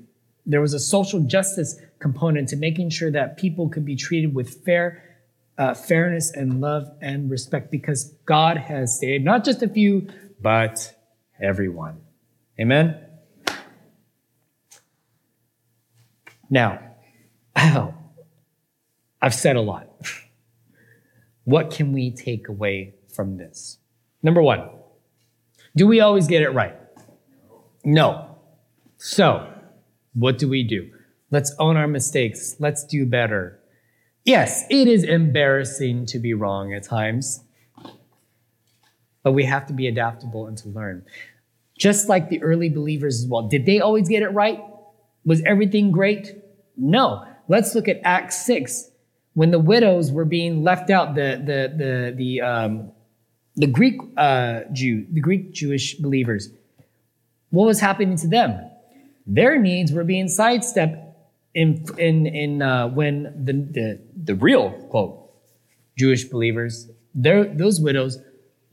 There 0.45 0.61
was 0.61 0.73
a 0.73 0.79
social 0.79 1.21
justice 1.21 1.79
component 1.99 2.49
to 2.49 2.55
making 2.55 2.89
sure 2.89 3.11
that 3.11 3.37
people 3.37 3.69
could 3.69 3.85
be 3.85 3.95
treated 3.95 4.33
with 4.33 4.63
fair 4.65 5.03
uh, 5.57 5.73
fairness 5.73 6.31
and 6.31 6.61
love 6.61 6.89
and 7.01 7.29
respect 7.29 7.69
because 7.69 8.13
God 8.25 8.55
has 8.55 8.97
saved 8.97 9.25
not 9.25 9.43
just 9.43 9.61
a 9.61 9.67
few, 9.67 10.07
but 10.41 10.95
everyone. 11.41 11.99
Amen? 12.57 12.95
Now, 16.49 16.88
I've 19.21 19.33
said 19.33 19.55
a 19.55 19.61
lot. 19.61 19.87
What 21.43 21.71
can 21.71 21.93
we 21.93 22.11
take 22.11 22.47
away 22.47 22.95
from 23.13 23.37
this? 23.37 23.79
Number 24.21 24.41
one, 24.41 24.69
do 25.75 25.87
we 25.87 25.99
always 25.99 26.27
get 26.27 26.41
it 26.41 26.49
right? 26.49 26.75
No. 27.83 28.37
So, 28.97 29.51
what 30.13 30.37
do 30.37 30.47
we 30.47 30.63
do? 30.63 30.91
Let's 31.31 31.53
own 31.59 31.77
our 31.77 31.87
mistakes. 31.87 32.55
Let's 32.59 32.83
do 32.85 33.05
better. 33.05 33.59
Yes, 34.25 34.65
it 34.69 34.87
is 34.87 35.03
embarrassing 35.03 36.05
to 36.07 36.19
be 36.19 36.33
wrong 36.33 36.73
at 36.73 36.83
times, 36.83 37.41
but 39.23 39.31
we 39.31 39.45
have 39.45 39.65
to 39.67 39.73
be 39.73 39.87
adaptable 39.87 40.47
and 40.47 40.57
to 40.59 40.69
learn. 40.69 41.05
Just 41.77 42.09
like 42.09 42.29
the 42.29 42.41
early 42.43 42.69
believers 42.69 43.23
as 43.23 43.27
well. 43.29 43.47
Did 43.47 43.65
they 43.65 43.79
always 43.79 44.09
get 44.09 44.21
it 44.21 44.29
right? 44.29 44.61
Was 45.25 45.41
everything 45.43 45.91
great? 45.91 46.35
No. 46.75 47.25
Let's 47.49 47.75
look 47.75 47.89
at 47.89 47.99
Acts 48.05 48.45
6 48.45 48.89
when 49.33 49.51
the 49.51 49.59
widows 49.59 50.11
were 50.11 50.25
being 50.25 50.63
left 50.63 50.89
out, 50.89 51.15
the 51.15 51.41
the 51.43 51.73
the 51.75 52.13
the 52.15 52.41
um, 52.41 52.91
the 53.55 53.67
Greek 53.67 53.95
uh, 54.17 54.61
Jew, 54.73 55.05
the 55.11 55.21
Greek 55.21 55.53
Jewish 55.53 55.95
believers, 55.95 56.49
what 57.49 57.65
was 57.65 57.79
happening 57.79 58.17
to 58.17 58.27
them? 58.27 58.59
Their 59.25 59.57
needs 59.57 59.91
were 59.91 60.03
being 60.03 60.27
sidestepped 60.27 60.97
in 61.53 61.85
in 61.97 62.25
in 62.25 62.61
uh, 62.61 62.89
when 62.89 63.23
the, 63.45 63.53
the 63.53 64.01
the 64.25 64.35
real 64.35 64.71
quote 64.89 65.31
Jewish 65.97 66.25
believers, 66.25 66.89
those 67.15 67.79
widows 67.79 68.17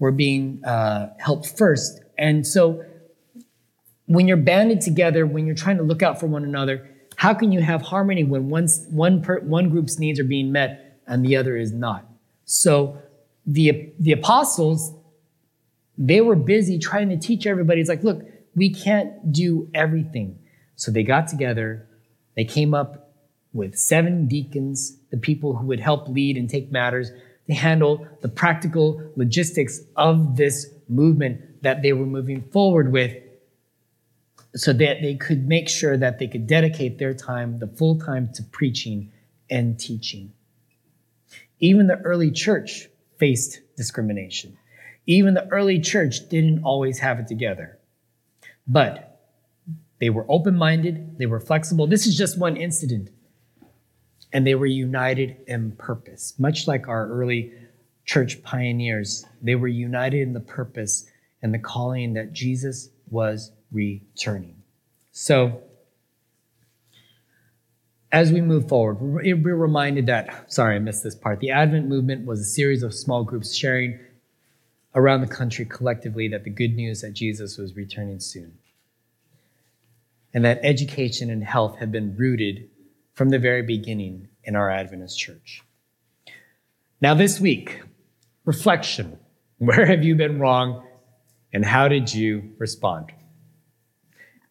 were 0.01 0.13
being 0.13 0.65
uh, 0.65 1.11
helped 1.19 1.47
first, 1.57 2.01
and 2.19 2.47
so 2.47 2.85
when 4.07 4.27
you're 4.27 4.37
banded 4.37 4.81
together, 4.81 5.27
when 5.27 5.47
you're 5.47 5.55
trying 5.55 5.77
to 5.77 5.83
look 5.83 6.03
out 6.03 6.19
for 6.19 6.27
one 6.27 6.45
another 6.45 6.91
how 7.17 7.35
can 7.35 7.51
you 7.51 7.61
have 7.61 7.83
harmony 7.83 8.25
when 8.25 8.49
one, 8.49 8.69
one, 8.91 9.23
per, 9.23 9.41
one 9.41 9.71
group's 9.71 9.99
needs 9.99 10.21
are 10.21 10.25
being 10.25 10.53
met 10.53 11.01
and 11.07 11.25
the 11.25 11.37
other 11.37 11.57
is 11.57 11.73
not? 11.73 12.07
So 12.45 12.99
the, 13.47 13.93
the 13.99 14.13
apostles, 14.13 14.95
they 15.99 16.21
were 16.21 16.37
busy 16.37 16.79
trying 16.79 17.09
to 17.09 17.17
teach 17.17 17.47
everybody. 17.47 17.81
It's 17.81 17.89
like, 17.89 18.05
look, 18.05 18.23
we 18.55 18.73
can't 18.73 19.33
do 19.33 19.69
everything. 19.75 20.39
So 20.77 20.91
they 20.91 21.03
got 21.03 21.29
together, 21.29 21.89
they 22.37 22.45
came 22.45 22.75
up 22.75 23.15
with 23.53 23.79
seven 23.79 24.29
deacons, 24.29 24.99
the 25.11 25.17
people 25.17 25.57
who 25.57 25.67
would 25.67 25.81
help 25.81 26.09
lead 26.09 26.37
and 26.37 26.49
take 26.49 26.71
matters 26.71 27.11
to 27.47 27.55
handle 27.55 28.07
the 28.21 28.29
practical 28.29 29.11
logistics 29.17 29.81
of 29.97 30.37
this 30.37 30.67
movement 30.89 31.63
that 31.63 31.83
they 31.83 31.93
were 31.93 32.07
moving 32.07 32.43
forward 32.51 32.93
with 32.93 33.15
so 34.57 34.73
that 34.73 35.03
they 35.03 35.15
could 35.15 35.47
make 35.47 35.69
sure 35.69 35.97
that 35.99 36.19
they 36.19 36.27
could 36.27 36.47
dedicate 36.47 36.99
their 36.99 37.13
time, 37.13 37.59
the 37.59 37.67
full 37.67 37.99
time, 38.01 38.31
to 38.35 38.43
preaching 38.43 39.13
and 39.51 39.79
teaching. 39.79 40.33
Even 41.61 41.87
the 41.87 42.01
early 42.05 42.31
church 42.31 42.89
faced 43.19 43.61
discrimination. 43.77 44.57
Even 45.07 45.35
the 45.35 45.47
early 45.49 45.79
church 45.79 46.29
didn't 46.31 46.65
always 46.65 46.99
have 46.99 47.21
it 47.21 47.29
together. 47.29 47.79
But 48.67 49.21
they 50.01 50.11
were 50.11 50.27
open 50.29 50.57
minded, 50.57 51.19
they 51.19 51.27
were 51.27 51.41
flexible. 51.41 51.87
This 51.87 52.07
is 52.07 52.17
just 52.17 52.39
one 52.39 52.57
incident. 52.57 53.11
And 54.33 54.47
they 54.47 54.55
were 54.55 54.67
united 54.67 55.37
in 55.47 55.73
purpose, 55.73 56.35
much 56.39 56.67
like 56.67 56.89
our 56.89 57.07
early 57.09 57.53
church 58.05 58.43
pioneers. 58.43 59.25
They 59.43 59.55
were 59.55 59.69
united 59.69 60.23
in 60.23 60.33
the 60.33 60.41
purpose 60.41 61.09
and 61.43 61.53
the 61.53 61.59
calling 61.59 62.15
that 62.15 62.33
Jesus 62.33 62.89
was 63.09 63.53
returning. 63.73 64.63
So, 65.13 65.63
as 68.13 68.33
we 68.33 68.41
move 68.41 68.69
forward, 68.69 68.99
we're 69.01 69.57
reminded 69.57 70.07
that, 70.07 70.51
sorry, 70.53 70.77
I 70.77 70.79
missed 70.79 71.03
this 71.03 71.15
part. 71.15 71.41
The 71.41 71.51
Advent 71.51 71.89
movement 71.89 72.27
was 72.27 72.41
a 72.41 72.45
series 72.45 72.83
of 72.83 72.95
small 72.95 73.25
groups 73.25 73.55
sharing 73.55 73.99
around 74.95 75.21
the 75.21 75.27
country 75.27 75.65
collectively 75.65 76.29
that 76.29 76.45
the 76.45 76.51
good 76.51 76.75
news 76.75 77.03
that 77.03 77.13
Jesus 77.13 77.59
was 77.59 77.77
returning 77.77 78.21
soon. 78.21 78.57
And 80.33 80.45
that 80.45 80.61
education 80.63 81.31
and 81.31 81.45
health 81.45 81.79
have 81.79 81.93
been 81.93 82.17
rooted 82.17 82.71
from 83.15 83.31
the 83.31 83.39
very 83.39 83.63
beginning 83.63 84.29
in 84.45 84.57
our 84.57 84.71
Adventist 84.71 85.19
church. 85.19 85.63
Now, 87.01 87.15
this 87.15 87.41
week, 87.41 87.83
reflection. 88.45 89.19
Where 89.59 89.87
have 89.87 90.05
you 90.05 90.15
been 90.15 90.39
wrong 90.39 90.87
and 91.53 91.65
how 91.65 91.89
did 91.89 92.13
you 92.13 92.53
respond? 92.59 93.13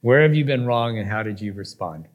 Where 0.06 0.22
have 0.22 0.36
you 0.36 0.46
been 0.46 0.68
wrong 0.68 1.00
and 1.00 1.10
how 1.10 1.24
did 1.24 1.41
you 1.41 1.52
respond? 1.54 2.08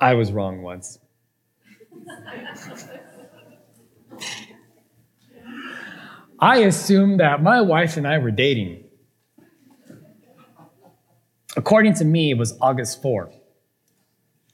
I 0.00 0.14
was 0.14 0.32
wrong 0.32 0.62
once. 0.62 0.98
I 6.40 6.58
assumed 6.62 7.20
that 7.20 7.40
my 7.40 7.60
wife 7.60 7.96
and 7.96 8.04
I 8.04 8.18
were 8.18 8.32
dating. 8.32 8.82
According 11.56 11.94
to 11.94 12.04
me, 12.04 12.32
it 12.32 12.36
was 12.36 12.58
August 12.60 13.00
4, 13.00 13.30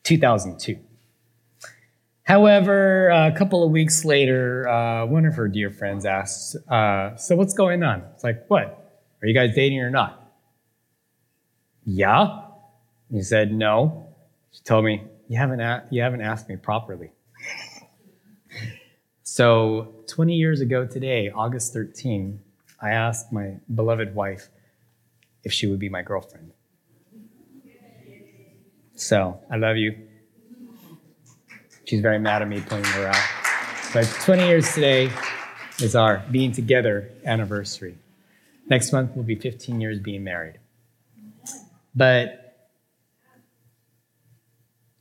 2002. 0.02 0.80
However, 2.24 3.08
a 3.08 3.32
couple 3.32 3.64
of 3.64 3.70
weeks 3.70 4.04
later, 4.04 4.68
uh, 4.68 5.06
one 5.06 5.24
of 5.24 5.36
her 5.36 5.48
dear 5.48 5.70
friends 5.70 6.04
asked, 6.04 6.56
uh, 6.68 7.16
So 7.16 7.36
what's 7.36 7.54
going 7.54 7.82
on? 7.82 8.02
It's 8.12 8.22
like, 8.22 8.44
What? 8.48 8.83
Are 9.24 9.26
you 9.26 9.32
guys 9.32 9.54
dating 9.54 9.80
or 9.80 9.88
not? 9.88 10.22
Yeah. 11.86 12.42
He 13.10 13.22
said, 13.22 13.54
No. 13.54 14.08
She 14.52 14.62
told 14.64 14.84
me, 14.84 15.02
You 15.28 15.38
haven't, 15.38 15.60
a- 15.60 15.84
you 15.90 16.02
haven't 16.02 16.20
asked 16.20 16.46
me 16.46 16.56
properly. 16.56 17.10
so, 19.22 19.94
20 20.08 20.34
years 20.34 20.60
ago 20.60 20.86
today, 20.86 21.30
August 21.34 21.72
13, 21.72 22.38
I 22.82 22.90
asked 22.90 23.32
my 23.32 23.54
beloved 23.74 24.14
wife 24.14 24.50
if 25.42 25.54
she 25.54 25.66
would 25.68 25.78
be 25.78 25.88
my 25.88 26.02
girlfriend. 26.02 26.52
So, 28.94 29.40
I 29.50 29.56
love 29.56 29.78
you. 29.78 30.06
She's 31.86 32.02
very 32.02 32.18
mad 32.18 32.42
at 32.42 32.48
me 32.48 32.60
pointing 32.60 32.92
her 32.92 33.06
out. 33.06 33.16
But 33.94 34.04
20 34.22 34.46
years 34.46 34.74
today 34.74 35.10
is 35.80 35.96
our 35.96 36.22
being 36.30 36.52
together 36.52 37.10
anniversary. 37.24 37.96
Next 38.66 38.92
month, 38.92 39.12
we'll 39.14 39.24
be 39.24 39.34
15 39.34 39.80
years 39.80 39.98
being 39.98 40.24
married. 40.24 40.58
But, 41.94 42.56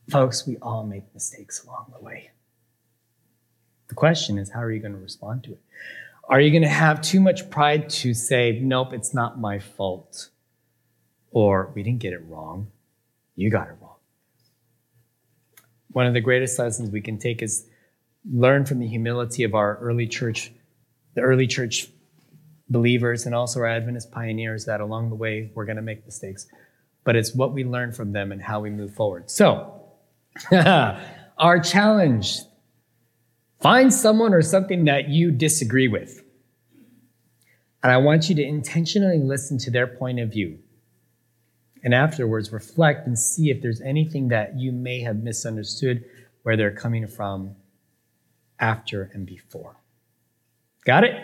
folks, 0.10 0.46
we 0.46 0.58
all 0.58 0.86
make 0.86 1.04
mistakes 1.14 1.64
along 1.64 1.94
the 1.98 2.04
way. 2.04 2.32
The 3.88 3.96
question 3.96 4.38
is, 4.38 4.52
how 4.52 4.62
are 4.62 4.72
you 4.72 4.80
going 4.80 4.94
to 4.94 5.00
respond 5.00 5.44
to 5.46 5.52
it? 5.52 5.62
Are 6.28 6.42
you 6.42 6.52
going 6.52 6.64
to 6.64 6.70
have 6.70 7.02
too 7.02 7.20
much 7.20 7.50
pride 7.50 7.90
to 7.90 8.14
say, 8.14 8.60
nope, 8.62 8.94
it's 8.94 9.14
not 9.14 9.40
my 9.40 9.60
fault? 9.60 10.30
Or 11.32 11.72
we 11.74 11.84
didn't 11.84 12.00
get 12.00 12.14
it 12.14 12.22
wrong. 12.28 12.68
You 13.36 13.50
got 13.50 13.68
it 13.68 13.76
wrong. 13.82 13.96
One 15.92 16.06
of 16.06 16.14
the 16.14 16.22
greatest 16.22 16.58
lessons 16.60 16.90
we 16.90 17.02
can 17.02 17.18
take 17.18 17.42
is 17.42 17.66
learn 18.32 18.66
from 18.66 18.80
the 18.80 18.88
humility 18.88 19.44
of 19.44 19.54
our 19.54 19.78
early 19.78 20.08
church, 20.08 20.52
the 21.14 21.22
early 21.22 21.48
church 21.48 21.88
believers, 22.74 23.26
and 23.26 23.34
also 23.34 23.62
our 23.62 23.68
Adventist 23.68 24.12
pioneers 24.12 24.66
that 24.66 24.82
along 24.82 25.10
the 25.10 25.16
way 25.16 25.52
we're 25.56 25.66
going 25.66 25.78
to 25.78 25.82
make 25.82 26.06
mistakes. 26.06 26.48
But 27.06 27.16
it's 27.16 27.34
what 27.34 27.54
we 27.54 27.64
learn 27.64 27.94
from 27.94 28.12
them 28.12 28.34
and 28.34 28.42
how 28.42 28.60
we 28.60 28.70
move 28.70 28.94
forward. 28.94 29.32
So, 29.32 29.82
our 30.52 31.60
challenge 31.62 32.40
find 33.62 33.94
someone 33.94 34.34
or 34.34 34.42
something 34.42 34.86
that 34.86 35.08
you 35.08 35.32
disagree 35.32 35.88
with. 35.88 36.22
And 37.82 37.92
I 37.92 37.98
want 37.98 38.30
you 38.30 38.36
to 38.36 38.44
intentionally 38.44 39.20
listen 39.20 39.58
to 39.60 39.72
their 39.72 39.88
point 39.88 40.20
of 40.20 40.32
view. 40.32 40.60
And 41.84 41.94
afterwards, 41.94 42.52
reflect 42.52 43.08
and 43.08 43.20
see 43.20 43.50
if 43.50 43.62
there's 43.62 43.82
anything 43.82 44.30
that 44.30 44.58
you 44.58 44.72
may 44.72 45.02
have 45.02 45.18
misunderstood 45.18 46.04
where 46.44 46.56
they're 46.56 46.76
coming 46.76 47.08
from 47.08 47.56
after 48.60 49.12
and 49.14 49.26
before. 49.26 49.76
Got 50.86 51.04
it? 51.04 51.16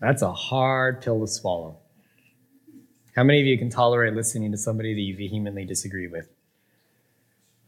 That's 0.00 0.22
a 0.22 0.32
hard 0.32 1.02
pill 1.02 1.20
to 1.20 1.26
swallow. 1.26 1.78
How 3.14 3.24
many 3.24 3.40
of 3.40 3.46
you 3.46 3.56
can 3.56 3.70
tolerate 3.70 4.14
listening 4.14 4.52
to 4.52 4.58
somebody 4.58 4.94
that 4.94 5.00
you 5.00 5.16
vehemently 5.16 5.64
disagree 5.64 6.06
with? 6.06 6.28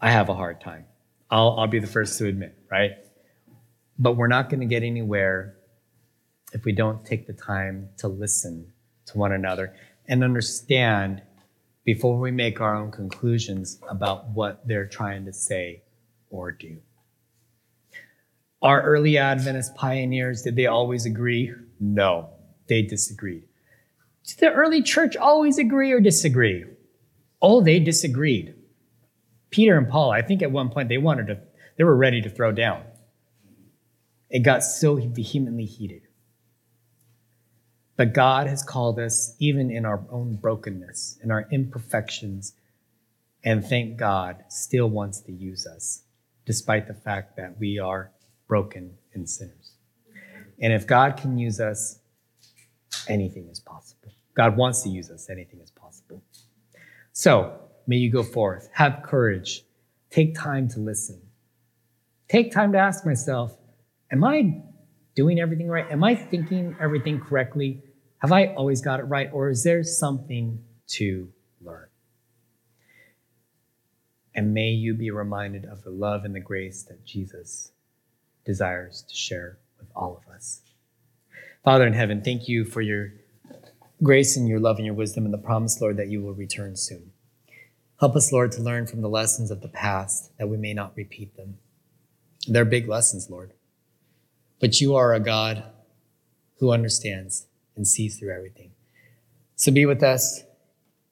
I 0.00 0.10
have 0.10 0.28
a 0.28 0.34
hard 0.34 0.60
time. 0.60 0.84
I'll, 1.30 1.58
I'll 1.58 1.66
be 1.66 1.78
the 1.78 1.86
first 1.86 2.18
to 2.18 2.26
admit, 2.26 2.56
right? 2.70 2.92
But 3.98 4.16
we're 4.16 4.28
not 4.28 4.50
going 4.50 4.60
to 4.60 4.66
get 4.66 4.82
anywhere 4.82 5.56
if 6.52 6.64
we 6.64 6.72
don't 6.72 7.04
take 7.04 7.26
the 7.26 7.32
time 7.32 7.88
to 7.98 8.08
listen 8.08 8.72
to 9.06 9.18
one 9.18 9.32
another 9.32 9.74
and 10.06 10.22
understand 10.22 11.22
before 11.84 12.18
we 12.18 12.30
make 12.30 12.60
our 12.60 12.74
own 12.76 12.90
conclusions 12.90 13.80
about 13.88 14.28
what 14.28 14.66
they're 14.68 14.86
trying 14.86 15.24
to 15.24 15.32
say 15.32 15.82
or 16.30 16.52
do. 16.52 16.76
Our 18.60 18.82
early 18.82 19.16
Adventist 19.16 19.74
pioneers, 19.74 20.42
did 20.42 20.56
they 20.56 20.66
always 20.66 21.06
agree? 21.06 21.54
No, 21.80 22.30
they 22.68 22.82
disagreed. 22.82 23.44
Did 24.24 24.38
the 24.38 24.52
early 24.52 24.82
church 24.82 25.16
always 25.16 25.58
agree 25.58 25.92
or 25.92 26.00
disagree? 26.00 26.64
Oh, 27.40 27.62
they 27.62 27.78
disagreed. 27.78 28.54
Peter 29.50 29.78
and 29.78 29.88
Paul, 29.88 30.10
I 30.10 30.22
think 30.22 30.42
at 30.42 30.50
one 30.50 30.70
point 30.70 30.88
they 30.88 30.98
wanted 30.98 31.28
to, 31.28 31.40
they 31.76 31.84
were 31.84 31.96
ready 31.96 32.20
to 32.20 32.28
throw 32.28 32.52
down. 32.52 32.82
It 34.28 34.40
got 34.40 34.62
so 34.62 34.96
vehemently 34.96 35.64
heated. 35.64 36.02
But 37.96 38.12
God 38.12 38.46
has 38.46 38.62
called 38.62 38.98
us, 39.00 39.34
even 39.38 39.70
in 39.70 39.84
our 39.84 40.04
own 40.10 40.36
brokenness, 40.36 41.18
in 41.22 41.30
our 41.30 41.48
imperfections, 41.50 42.54
and 43.42 43.64
thank 43.64 43.96
God, 43.96 44.44
still 44.48 44.88
wants 44.88 45.20
to 45.22 45.32
use 45.32 45.66
us, 45.66 46.02
despite 46.44 46.86
the 46.86 46.94
fact 46.94 47.36
that 47.36 47.58
we 47.58 47.78
are 47.78 48.12
broken 48.46 48.98
and 49.14 49.28
sinners. 49.28 49.57
And 50.60 50.72
if 50.72 50.86
God 50.86 51.16
can 51.16 51.38
use 51.38 51.60
us, 51.60 52.00
anything 53.08 53.48
is 53.48 53.60
possible. 53.60 54.12
God 54.34 54.56
wants 54.56 54.82
to 54.82 54.88
use 54.88 55.10
us, 55.10 55.30
anything 55.30 55.60
is 55.60 55.70
possible. 55.70 56.22
So, 57.12 57.58
may 57.86 57.96
you 57.96 58.10
go 58.10 58.22
forth, 58.22 58.68
have 58.72 59.02
courage, 59.02 59.64
take 60.10 60.34
time 60.34 60.68
to 60.68 60.80
listen. 60.80 61.20
Take 62.28 62.52
time 62.52 62.72
to 62.72 62.78
ask 62.78 63.04
myself, 63.04 63.56
am 64.12 64.22
I 64.22 64.62
doing 65.16 65.40
everything 65.40 65.66
right? 65.66 65.90
Am 65.90 66.04
I 66.04 66.14
thinking 66.14 66.76
everything 66.80 67.20
correctly? 67.20 67.82
Have 68.18 68.32
I 68.32 68.54
always 68.54 68.80
got 68.80 69.00
it 69.00 69.04
right? 69.04 69.30
Or 69.32 69.48
is 69.48 69.64
there 69.64 69.82
something 69.82 70.62
to 70.88 71.32
learn? 71.60 71.88
And 74.34 74.54
may 74.54 74.70
you 74.70 74.94
be 74.94 75.10
reminded 75.10 75.64
of 75.64 75.82
the 75.82 75.90
love 75.90 76.24
and 76.24 76.34
the 76.34 76.40
grace 76.40 76.84
that 76.84 77.04
Jesus 77.04 77.72
desires 78.44 79.04
to 79.08 79.14
share 79.14 79.58
with 79.78 79.88
all 79.94 80.20
of 80.22 80.34
us. 80.34 80.60
Father 81.64 81.86
in 81.86 81.92
heaven, 81.92 82.22
thank 82.22 82.48
you 82.48 82.64
for 82.64 82.80
your 82.80 83.12
grace 84.02 84.36
and 84.36 84.48
your 84.48 84.60
love 84.60 84.76
and 84.76 84.86
your 84.86 84.94
wisdom 84.94 85.24
and 85.24 85.34
the 85.34 85.38
promise, 85.38 85.80
Lord, 85.80 85.96
that 85.96 86.08
you 86.08 86.22
will 86.22 86.34
return 86.34 86.76
soon. 86.76 87.12
Help 88.00 88.14
us, 88.14 88.32
Lord, 88.32 88.52
to 88.52 88.62
learn 88.62 88.86
from 88.86 89.02
the 89.02 89.08
lessons 89.08 89.50
of 89.50 89.60
the 89.60 89.68
past 89.68 90.30
that 90.38 90.48
we 90.48 90.56
may 90.56 90.72
not 90.72 90.96
repeat 90.96 91.36
them. 91.36 91.58
They're 92.46 92.64
big 92.64 92.88
lessons, 92.88 93.28
Lord. 93.28 93.52
But 94.60 94.80
you 94.80 94.94
are 94.94 95.14
a 95.14 95.20
God 95.20 95.64
who 96.58 96.72
understands 96.72 97.46
and 97.76 97.86
sees 97.86 98.18
through 98.18 98.34
everything. 98.34 98.70
So 99.56 99.72
be 99.72 99.86
with 99.86 100.02
us. 100.02 100.44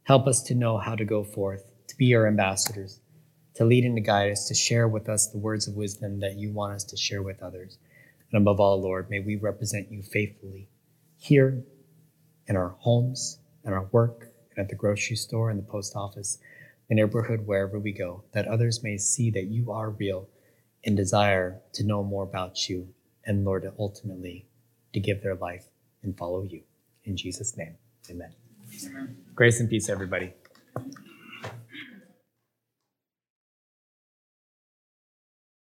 Help 0.05 0.29
us 0.29 0.43
to 0.45 0.55
know 0.55 0.79
how 0.79 0.95
to 0.95 1.05
go 1.05 1.25
forth, 1.25 1.65
to 1.89 1.97
be 1.97 2.07
your 2.07 2.29
ambassadors, 2.29 3.01
to 3.55 3.65
lead 3.65 3.85
and 3.85 3.97
to 3.97 4.01
guide 4.01 4.31
us, 4.31 4.47
to 4.49 4.55
share 4.55 4.87
with 4.87 5.09
us 5.09 5.27
the 5.27 5.39
words 5.39 5.67
of 5.67 5.75
wisdom 5.75 6.21
that 6.21 6.37
you 6.37 6.53
want 6.53 6.75
us 6.75 6.85
to 6.85 6.97
share 6.97 7.23
with 7.23 7.43
others. 7.43 7.79
And 8.37 8.43
above 8.43 8.61
all, 8.61 8.83
Lord, 8.83 9.09
may 9.09 9.21
we 9.21 9.37
represent 9.37 9.91
you 9.91 10.03
faithfully 10.03 10.69
here 11.17 11.65
in 12.47 12.55
our 12.55 12.77
homes, 12.81 13.39
in 13.65 13.73
our 13.73 13.87
work, 13.93 14.29
and 14.51 14.63
at 14.63 14.69
the 14.69 14.75
grocery 14.75 15.17
store, 15.17 15.51
in 15.51 15.57
the 15.57 15.63
post 15.63 15.97
office, 15.97 16.37
the 16.91 16.97
neighborhood, 16.97 17.47
wherever 17.47 17.79
we 17.79 17.93
go, 17.93 18.25
that 18.33 18.47
others 18.47 18.83
may 18.83 18.99
see 18.99 19.31
that 19.31 19.45
you 19.45 19.73
are 19.73 19.89
real 19.89 20.29
and 20.85 20.99
desire 20.99 21.63
to 21.73 21.83
know 21.83 22.05
more 22.05 22.25
about 22.25 22.69
you, 22.69 22.87
and 23.25 23.43
Lord, 23.43 23.73
ultimately 23.79 24.45
to 24.93 25.01
give 25.01 25.23
their 25.23 25.37
life 25.37 25.65
and 26.03 26.15
follow 26.15 26.43
you. 26.43 26.61
In 27.05 27.17
Jesus' 27.17 27.57
name, 27.57 27.77
amen. 28.11 28.35
amen. 28.87 29.17
Grace 29.35 29.61
and 29.61 29.71
peace, 29.71 29.89
everybody. 29.89 30.35